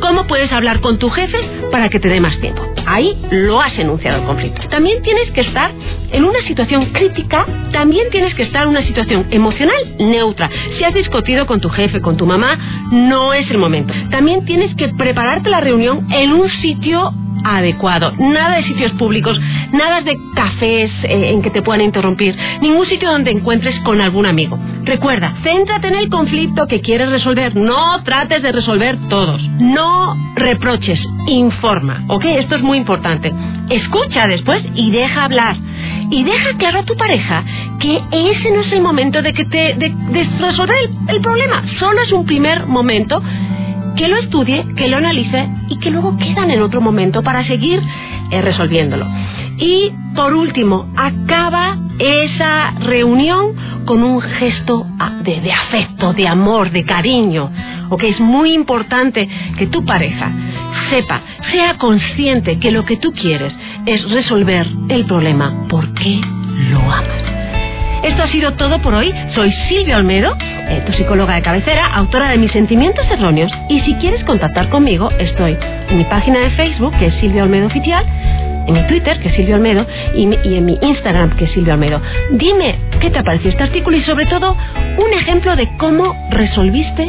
¿Cómo 0.00 0.26
puedes 0.26 0.52
hablar 0.52 0.80
con 0.80 0.98
tu 0.98 1.08
jefe 1.10 1.38
para 1.70 1.88
que 1.88 2.00
te 2.00 2.08
dé 2.08 2.20
más 2.20 2.38
tiempo? 2.40 2.62
Ahí 2.86 3.16
lo 3.30 3.60
has 3.60 3.78
enunciado 3.78 4.20
el 4.20 4.26
conflicto. 4.26 4.60
También 4.68 5.02
tienes 5.02 5.30
que 5.32 5.40
estar 5.42 5.72
en 6.12 6.24
una 6.24 6.40
situación 6.42 6.86
crítica, 6.86 7.46
también 7.72 8.10
tienes 8.10 8.34
que 8.34 8.44
estar 8.44 8.64
en 8.64 8.68
una 8.70 8.82
situación 8.82 9.26
emocional 9.30 9.76
neutra. 9.98 10.48
Si 10.78 10.84
has 10.84 10.94
discutido 10.94 11.46
con 11.46 11.60
tu 11.60 11.68
jefe, 11.68 12.00
con 12.00 12.16
tu 12.16 12.26
mamá, 12.26 12.58
no 12.90 13.32
es 13.32 13.50
el 13.50 13.58
momento. 13.58 13.92
También 14.10 14.44
tienes 14.44 14.74
que 14.76 14.88
prepararte 14.88 15.50
la 15.50 15.60
reunión 15.60 16.06
en 16.12 16.32
un 16.32 16.48
sitio 16.48 17.12
adecuado. 17.46 18.12
Nada 18.18 18.56
de 18.56 18.64
sitios 18.64 18.92
públicos, 18.92 19.38
nada 19.72 20.00
de 20.00 20.16
cafés 20.34 20.90
eh, 21.04 21.30
en 21.30 21.42
que 21.42 21.50
te 21.50 21.62
puedan 21.62 21.82
interrumpir, 21.82 22.36
ningún 22.60 22.86
sitio 22.86 23.10
donde 23.10 23.30
encuentres 23.30 23.78
con 23.80 24.00
algún 24.00 24.26
amigo. 24.26 24.58
Recuerda, 24.84 25.34
céntrate 25.42 25.88
en 25.88 25.96
el 25.96 26.08
conflicto 26.08 26.66
que 26.66 26.80
quieres 26.80 27.10
resolver, 27.10 27.56
no 27.56 28.02
trates 28.04 28.42
de 28.42 28.52
resolver 28.52 28.98
todos. 29.08 29.42
No 29.58 30.16
reproches, 30.34 31.00
¿ok? 32.08 32.24
Esto 32.24 32.56
es 32.56 32.62
muy 32.62 32.78
importante. 32.78 33.32
Escucha 33.70 34.26
después 34.28 34.62
y 34.74 34.90
deja 34.90 35.24
hablar. 35.24 35.56
Y 36.10 36.22
deja 36.22 36.56
claro 36.58 36.80
a 36.80 36.84
tu 36.84 36.96
pareja 36.96 37.42
que 37.80 38.00
ese 38.12 38.50
no 38.52 38.60
es 38.60 38.72
el 38.72 38.80
momento 38.80 39.22
de 39.22 39.32
que 39.32 39.44
te 39.44 39.74
de, 39.74 40.28
resolver 40.38 40.76
el 41.08 41.20
problema, 41.20 41.64
solo 41.78 42.00
es 42.02 42.12
un 42.12 42.24
primer 42.24 42.66
momento 42.66 43.20
que 43.96 44.08
lo 44.08 44.16
estudie, 44.18 44.64
que 44.76 44.88
lo 44.88 44.98
analice 44.98 45.48
y 45.68 45.78
que 45.78 45.90
luego 45.90 46.16
quedan 46.16 46.50
en 46.50 46.62
otro 46.62 46.80
momento 46.80 47.22
para 47.22 47.44
seguir 47.44 47.82
eh, 48.30 48.40
resolviéndolo. 48.40 49.06
Y 49.58 49.92
por 50.14 50.34
último, 50.34 50.88
acaba 50.96 51.78
esa 51.98 52.72
reunión 52.80 53.54
con 53.86 54.02
un 54.02 54.20
gesto 54.20 54.86
de, 55.22 55.40
de 55.40 55.52
afecto, 55.52 56.12
de 56.12 56.28
amor, 56.28 56.70
de 56.70 56.84
cariño. 56.84 57.50
¿ok? 57.88 58.02
Es 58.04 58.20
muy 58.20 58.52
importante 58.52 59.28
que 59.56 59.66
tu 59.66 59.84
pareja 59.84 60.30
sepa, 60.90 61.22
sea 61.52 61.78
consciente 61.78 62.58
que 62.58 62.70
lo 62.70 62.84
que 62.84 62.96
tú 62.96 63.12
quieres 63.12 63.54
es 63.86 64.10
resolver 64.10 64.66
el 64.88 65.04
problema 65.06 65.66
porque 65.68 66.20
lo 66.70 66.80
amas. 66.80 67.24
Esto 68.02 68.22
ha 68.22 68.26
sido 68.28 68.52
todo 68.52 68.80
por 68.82 68.94
hoy. 68.94 69.12
Soy 69.34 69.50
Silvia 69.68 69.96
Olmedo, 69.96 70.36
eh, 70.38 70.82
tu 70.86 70.92
psicóloga 70.92 71.34
de 71.34 71.42
cabecera, 71.42 71.86
autora 71.86 72.28
de 72.28 72.38
Mis 72.38 72.52
Sentimientos 72.52 73.04
Erróneos. 73.10 73.50
Y 73.68 73.80
si 73.80 73.94
quieres 73.94 74.22
contactar 74.24 74.68
conmigo, 74.68 75.10
estoy 75.18 75.56
en 75.88 75.98
mi 75.98 76.04
página 76.04 76.40
de 76.40 76.50
Facebook, 76.50 76.96
que 76.98 77.06
es 77.06 77.14
Silvia 77.14 77.42
Olmedo 77.42 77.66
Oficial, 77.66 78.06
en 78.66 78.74
mi 78.74 78.86
Twitter, 78.86 79.18
que 79.20 79.28
es 79.28 79.34
Silvia 79.34 79.56
Olmedo, 79.56 79.86
y, 80.14 80.24
en 80.24 80.64
mi 80.64 80.78
Instagram, 80.80 81.36
que 81.36 81.44
es 81.44 81.52
Silvia 81.52 81.74
Olmedo. 81.74 82.00
Dime 82.32 82.78
qué 83.00 83.10
te 83.10 83.18
ha 83.18 83.22
parecido 83.22 83.50
este 83.50 83.62
artículo 83.62 83.96
y 83.96 84.00
sobre 84.00 84.26
todo 84.26 84.56
un 84.98 85.12
ejemplo 85.12 85.56
de 85.56 85.68
cómo 85.78 86.14
resolviste 86.30 87.06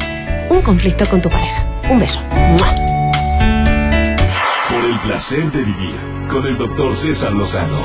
un 0.49 0.61
conflicto 0.61 1.07
con 1.09 1.21
tu 1.21 1.29
pareja. 1.29 1.63
Un 1.89 1.99
beso. 1.99 2.19
Por 4.69 4.85
el 4.85 4.99
placer 4.99 5.51
de 5.51 5.63
vivir 5.63 5.95
con 6.29 6.45
el 6.45 6.57
doctor 6.57 6.97
César 7.01 7.31
Lozano. 7.31 7.81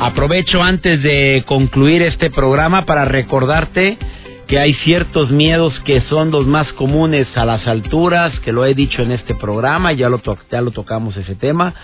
Aprovecho 0.00 0.62
antes 0.62 1.00
de 1.02 1.44
concluir 1.46 2.02
este 2.02 2.28
programa 2.30 2.84
para 2.84 3.04
recordarte 3.04 3.98
que 4.46 4.58
hay 4.58 4.74
ciertos 4.84 5.30
miedos 5.30 5.78
que 5.80 6.00
son 6.02 6.30
los 6.30 6.46
más 6.46 6.72
comunes 6.74 7.26
a 7.36 7.44
las 7.44 7.66
alturas, 7.66 8.38
que 8.40 8.52
lo 8.52 8.64
he 8.64 8.74
dicho 8.74 9.02
en 9.02 9.12
este 9.12 9.34
programa, 9.34 9.92
ya 9.92 10.08
lo, 10.08 10.20
ya 10.50 10.60
lo 10.60 10.70
tocamos 10.70 11.16
ese 11.16 11.34
tema. 11.34 11.74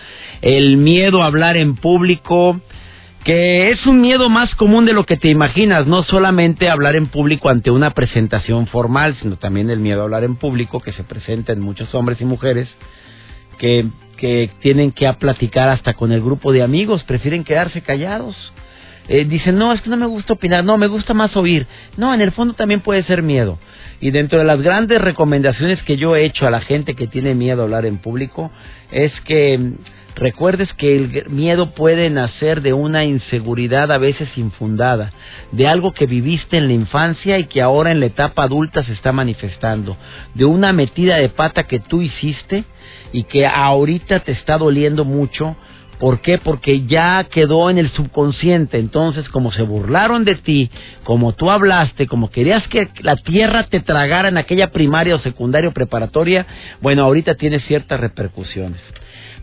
El 0.42 0.76
miedo 0.76 1.22
a 1.22 1.26
hablar 1.26 1.56
en 1.56 1.76
público, 1.76 2.60
que 3.24 3.70
es 3.70 3.86
un 3.86 4.00
miedo 4.00 4.28
más 4.28 4.54
común 4.56 4.84
de 4.84 4.92
lo 4.92 5.04
que 5.04 5.16
te 5.16 5.28
imaginas, 5.28 5.86
no 5.86 6.02
solamente 6.02 6.68
hablar 6.68 6.96
en 6.96 7.06
público 7.06 7.48
ante 7.48 7.70
una 7.70 7.90
presentación 7.90 8.66
formal, 8.66 9.16
sino 9.20 9.36
también 9.36 9.70
el 9.70 9.80
miedo 9.80 10.00
a 10.00 10.04
hablar 10.04 10.24
en 10.24 10.36
público 10.36 10.80
que 10.80 10.92
se 10.92 11.04
presenta 11.04 11.52
en 11.52 11.60
muchos 11.60 11.94
hombres 11.94 12.20
y 12.20 12.24
mujeres 12.24 12.68
que 13.58 13.86
que 14.18 14.50
tienen 14.60 14.92
que 14.92 15.10
platicar 15.14 15.70
hasta 15.70 15.94
con 15.94 16.12
el 16.12 16.20
grupo 16.20 16.52
de 16.52 16.62
amigos, 16.62 17.02
prefieren 17.04 17.44
quedarse 17.44 17.80
callados. 17.80 18.36
Eh, 19.08 19.24
dicen, 19.24 19.56
no, 19.56 19.72
es 19.72 19.80
que 19.80 19.88
no 19.88 19.96
me 19.96 20.06
gusta 20.06 20.34
opinar, 20.34 20.64
no, 20.64 20.76
me 20.76 20.86
gusta 20.86 21.14
más 21.14 21.34
oír. 21.34 21.66
No, 21.96 22.12
en 22.12 22.20
el 22.20 22.32
fondo 22.32 22.54
también 22.54 22.80
puede 22.80 23.02
ser 23.04 23.22
miedo. 23.22 23.58
Y 24.00 24.10
dentro 24.10 24.38
de 24.38 24.44
las 24.44 24.60
grandes 24.60 25.00
recomendaciones 25.00 25.82
que 25.82 25.96
yo 25.96 26.14
he 26.14 26.24
hecho 26.24 26.46
a 26.46 26.50
la 26.50 26.60
gente 26.60 26.94
que 26.94 27.06
tiene 27.06 27.34
miedo 27.34 27.62
a 27.62 27.64
hablar 27.64 27.86
en 27.86 27.98
público, 27.98 28.50
es 28.92 29.10
que 29.22 29.56
mm, 29.56 29.72
recuerdes 30.14 30.72
que 30.74 30.94
el 30.94 31.30
miedo 31.30 31.70
puede 31.70 32.10
nacer 32.10 32.60
de 32.60 32.74
una 32.74 33.04
inseguridad 33.04 33.90
a 33.90 33.98
veces 33.98 34.28
infundada, 34.36 35.12
de 35.52 35.66
algo 35.66 35.94
que 35.94 36.06
viviste 36.06 36.58
en 36.58 36.66
la 36.66 36.74
infancia 36.74 37.38
y 37.38 37.44
que 37.44 37.62
ahora 37.62 37.90
en 37.90 38.00
la 38.00 38.06
etapa 38.06 38.42
adulta 38.42 38.84
se 38.84 38.92
está 38.92 39.12
manifestando, 39.12 39.96
de 40.34 40.44
una 40.44 40.74
metida 40.74 41.16
de 41.16 41.30
pata 41.30 41.62
que 41.64 41.80
tú 41.80 42.02
hiciste 42.02 42.64
y 43.12 43.24
que 43.24 43.46
ahorita 43.46 44.20
te 44.20 44.32
está 44.32 44.58
doliendo 44.58 45.06
mucho 45.06 45.56
¿Por 45.98 46.20
qué? 46.20 46.38
Porque 46.38 46.86
ya 46.86 47.24
quedó 47.24 47.70
en 47.70 47.78
el 47.78 47.90
subconsciente. 47.90 48.78
Entonces, 48.78 49.28
como 49.30 49.50
se 49.50 49.62
burlaron 49.62 50.24
de 50.24 50.36
ti, 50.36 50.70
como 51.02 51.32
tú 51.32 51.50
hablaste, 51.50 52.06
como 52.06 52.30
querías 52.30 52.66
que 52.68 52.88
la 53.00 53.16
tierra 53.16 53.64
te 53.64 53.80
tragara 53.80 54.28
en 54.28 54.38
aquella 54.38 54.70
primaria 54.70 55.16
o 55.16 55.20
secundaria 55.20 55.70
o 55.70 55.74
preparatoria, 55.74 56.46
bueno, 56.80 57.02
ahorita 57.02 57.34
tiene 57.34 57.58
ciertas 57.60 57.98
repercusiones. 57.98 58.80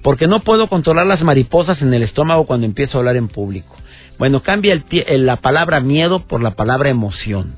Porque 0.01 0.27
no 0.27 0.41
puedo 0.41 0.67
controlar 0.67 1.07
las 1.07 1.23
mariposas 1.23 1.81
en 1.81 1.93
el 1.93 2.03
estómago 2.03 2.45
cuando 2.45 2.65
empiezo 2.65 2.97
a 2.97 2.99
hablar 2.99 3.17
en 3.17 3.27
público. 3.27 3.75
Bueno, 4.17 4.43
cambia 4.43 4.81
la 5.09 5.37
palabra 5.37 5.81
miedo 5.81 6.25
por 6.25 6.41
la 6.41 6.51
palabra 6.51 6.89
emoción. 6.89 7.55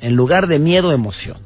En 0.00 0.14
lugar 0.16 0.46
de 0.46 0.58
miedo, 0.58 0.92
emoción. 0.92 1.38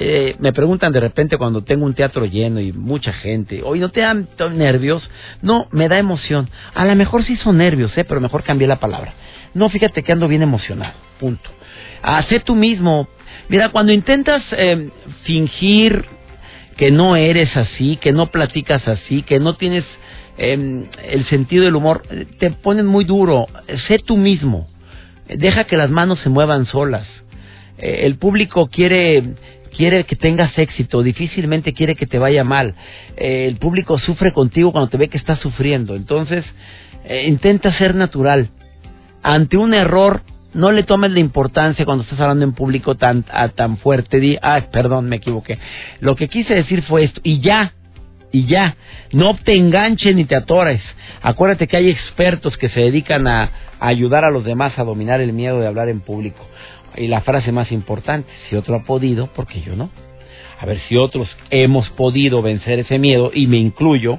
Eh, 0.00 0.36
me 0.38 0.52
preguntan 0.52 0.92
de 0.92 1.00
repente 1.00 1.36
cuando 1.38 1.62
tengo 1.62 1.84
un 1.84 1.92
teatro 1.92 2.24
lleno 2.24 2.60
y 2.60 2.72
mucha 2.72 3.12
gente, 3.12 3.62
hoy 3.64 3.80
no 3.80 3.88
te 3.88 4.02
dan 4.02 4.28
nervios, 4.52 5.02
no, 5.42 5.66
me 5.72 5.88
da 5.88 5.98
emoción. 5.98 6.48
A 6.72 6.84
lo 6.84 6.94
mejor 6.94 7.24
sí 7.24 7.34
son 7.38 7.56
nervios, 7.56 7.90
¿eh? 7.98 8.04
pero 8.04 8.20
mejor 8.20 8.44
cambié 8.44 8.68
la 8.68 8.78
palabra. 8.78 9.12
No, 9.54 9.68
fíjate 9.68 10.04
que 10.04 10.12
ando 10.12 10.28
bien 10.28 10.42
emocionado, 10.42 10.92
punto. 11.18 11.50
Hacé 12.00 12.38
tú 12.38 12.54
mismo. 12.54 13.08
Mira, 13.48 13.70
cuando 13.70 13.90
intentas 13.90 14.44
eh, 14.52 14.88
fingir 15.24 16.04
que 16.76 16.92
no 16.92 17.16
eres 17.16 17.56
así, 17.56 17.96
que 17.96 18.12
no 18.12 18.28
platicas 18.28 18.86
así, 18.86 19.22
que 19.22 19.40
no 19.40 19.56
tienes 19.56 19.84
em, 20.36 20.86
el 21.08 21.26
sentido 21.26 21.64
del 21.64 21.74
humor, 21.74 22.02
te 22.38 22.52
ponen 22.52 22.86
muy 22.86 23.04
duro. 23.04 23.48
Sé 23.88 23.98
tú 23.98 24.16
mismo. 24.16 24.68
Deja 25.26 25.64
que 25.64 25.76
las 25.76 25.90
manos 25.90 26.20
se 26.20 26.28
muevan 26.28 26.66
solas. 26.66 27.08
Eh, 27.78 28.06
el 28.06 28.16
público 28.16 28.68
quiere 28.68 29.34
quiere 29.78 30.04
que 30.04 30.16
tengas 30.16 30.58
éxito, 30.58 31.04
difícilmente 31.04 31.72
quiere 31.72 31.94
que 31.94 32.06
te 32.06 32.18
vaya 32.18 32.42
mal. 32.42 32.74
Eh, 33.16 33.46
el 33.46 33.58
público 33.58 33.96
sufre 34.00 34.32
contigo 34.32 34.72
cuando 34.72 34.90
te 34.90 34.96
ve 34.96 35.08
que 35.08 35.16
estás 35.16 35.38
sufriendo. 35.38 35.94
Entonces, 35.94 36.44
eh, 37.04 37.26
intenta 37.28 37.72
ser 37.78 37.94
natural. 37.94 38.50
Ante 39.22 39.56
un 39.56 39.74
error, 39.74 40.22
no 40.52 40.72
le 40.72 40.82
tomes 40.82 41.12
la 41.12 41.20
importancia 41.20 41.84
cuando 41.84 42.02
estás 42.02 42.18
hablando 42.18 42.44
en 42.44 42.54
público 42.54 42.96
tan, 42.96 43.24
tan 43.54 43.78
fuerte. 43.78 44.18
Di, 44.18 44.36
ah, 44.42 44.62
perdón, 44.72 45.08
me 45.08 45.16
equivoqué. 45.16 45.58
Lo 46.00 46.16
que 46.16 46.26
quise 46.26 46.54
decir 46.54 46.82
fue 46.82 47.04
esto. 47.04 47.20
Y 47.22 47.38
ya, 47.38 47.72
y 48.32 48.46
ya. 48.46 48.74
No 49.12 49.36
te 49.36 49.54
enganches 49.54 50.16
ni 50.16 50.24
te 50.24 50.34
atores. 50.34 50.82
Acuérdate 51.22 51.68
que 51.68 51.76
hay 51.76 51.88
expertos 51.88 52.56
que 52.56 52.68
se 52.68 52.80
dedican 52.80 53.28
a 53.28 53.50
ayudar 53.78 54.24
a 54.24 54.30
los 54.32 54.44
demás 54.44 54.76
a 54.76 54.82
dominar 54.82 55.20
el 55.20 55.32
miedo 55.32 55.60
de 55.60 55.68
hablar 55.68 55.88
en 55.88 56.00
público. 56.00 56.44
Y 56.98 57.06
la 57.06 57.20
frase 57.20 57.52
más 57.52 57.70
importante, 57.72 58.28
si 58.48 58.56
otro 58.56 58.74
ha 58.74 58.84
podido, 58.84 59.28
porque 59.34 59.60
yo 59.60 59.76
no? 59.76 59.90
A 60.60 60.66
ver 60.66 60.80
si 60.88 60.96
otros 60.96 61.28
hemos 61.50 61.88
podido 61.90 62.42
vencer 62.42 62.80
ese 62.80 62.98
miedo, 62.98 63.30
y 63.32 63.46
me 63.46 63.58
incluyo, 63.58 64.18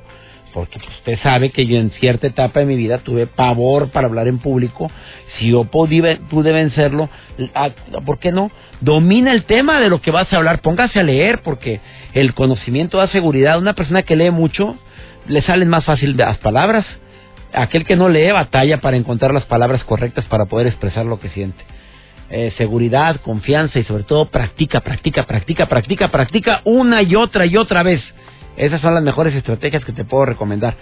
porque 0.54 0.80
pues, 0.80 0.90
usted 0.98 1.20
sabe 1.22 1.52
que 1.52 1.66
yo 1.66 1.78
en 1.78 1.92
cierta 1.92 2.28
etapa 2.28 2.62
de 2.62 2.66
mi 2.66 2.76
vida 2.76 3.00
tuve 3.00 3.28
pavor 3.28 3.90
para 3.90 4.08
hablar 4.08 4.28
en 4.28 4.40
público, 4.40 4.90
si 5.38 5.50
yo 5.50 5.66
pude, 5.66 6.20
vencerlo, 6.52 7.10
ah, 7.54 7.70
¿por 8.06 8.20
qué 8.20 8.32
no? 8.32 8.52
Domina 8.82 9.32
el 9.34 9.44
tema 9.46 9.80
de 9.80 9.90
lo 9.90 10.02
que 10.02 10.12
vas 10.12 10.32
a 10.32 10.38
hablar, 10.38 10.62
póngase 10.62 11.00
a 11.00 11.04
leer, 11.04 11.42
porque 11.44 11.82
el 12.14 12.34
conocimiento 12.34 12.98
da 12.98 13.08
seguridad. 13.08 13.60
Una 13.60 13.74
persona 13.74 14.04
que 14.04 14.16
lee 14.16 14.32
mucho, 14.32 14.78
le 15.28 15.42
salen 15.42 15.70
más 15.70 15.86
fácil 15.86 16.18
las 16.18 16.38
palabras. 16.38 16.86
Aquel 17.54 17.86
que 17.86 17.96
no 17.96 18.10
lee 18.10 18.32
batalla 18.32 18.80
para 18.80 18.98
encontrar 18.98 19.34
las 19.34 19.46
palabras 19.46 19.84
correctas 19.84 20.26
para 20.26 20.46
poder 20.46 20.68
expresar 20.68 21.06
lo 21.06 21.20
que 21.20 21.30
siente. 21.30 21.64
Eh, 22.32 22.54
seguridad, 22.58 23.22
confianza 23.22 23.80
y 23.80 23.84
sobre 23.86 24.04
todo 24.04 24.30
practica, 24.30 24.82
practica, 24.82 25.24
practica, 25.24 25.66
practica, 25.66 26.10
practica 26.10 26.62
una 26.64 27.02
y 27.02 27.16
otra 27.16 27.48
y 27.48 27.58
otra 27.58 27.82
vez. 27.82 28.02
Esas 28.56 28.82
son 28.82 28.94
las 28.94 29.04
mejores 29.04 29.34
estrategias 29.34 29.84
que 29.84 29.94
te 29.94 30.04
puedo 30.04 30.26
recomendar. 30.26 30.76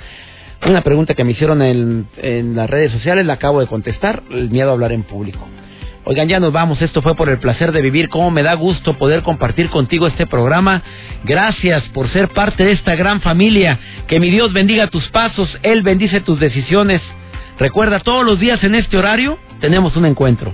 Una 0.67 0.81
pregunta 0.81 1.13
que 1.13 1.23
me 1.23 1.31
hicieron 1.31 1.61
en, 1.61 2.07
en 2.17 2.55
las 2.55 2.69
redes 2.69 2.91
sociales 2.91 3.25
la 3.25 3.33
acabo 3.33 3.61
de 3.61 3.67
contestar, 3.67 4.23
el 4.29 4.49
miedo 4.49 4.71
a 4.71 4.73
hablar 4.73 4.91
en 4.91 5.03
público. 5.03 5.47
Oigan, 6.03 6.27
ya 6.27 6.39
nos 6.39 6.51
vamos. 6.51 6.81
Esto 6.81 7.01
fue 7.01 7.15
por 7.15 7.29
el 7.29 7.37
placer 7.37 7.71
de 7.71 7.81
vivir. 7.81 8.09
Cómo 8.09 8.31
me 8.31 8.43
da 8.43 8.53
gusto 8.53 8.93
poder 8.93 9.23
compartir 9.23 9.69
contigo 9.69 10.07
este 10.07 10.25
programa. 10.25 10.81
Gracias 11.23 11.83
por 11.93 12.09
ser 12.09 12.29
parte 12.29 12.63
de 12.65 12.71
esta 12.71 12.95
gran 12.95 13.21
familia. 13.21 13.77
Que 14.07 14.19
mi 14.19 14.29
Dios 14.29 14.53
bendiga 14.53 14.87
tus 14.87 15.07
pasos. 15.09 15.49
Él 15.63 15.81
bendice 15.81 16.21
tus 16.21 16.39
decisiones. 16.39 17.01
Recuerda, 17.59 17.99
todos 17.99 18.25
los 18.25 18.39
días 18.39 18.63
en 18.63 18.75
este 18.75 18.97
horario 18.97 19.37
tenemos 19.59 19.97
un 19.97 20.05
encuentro. 20.05 20.53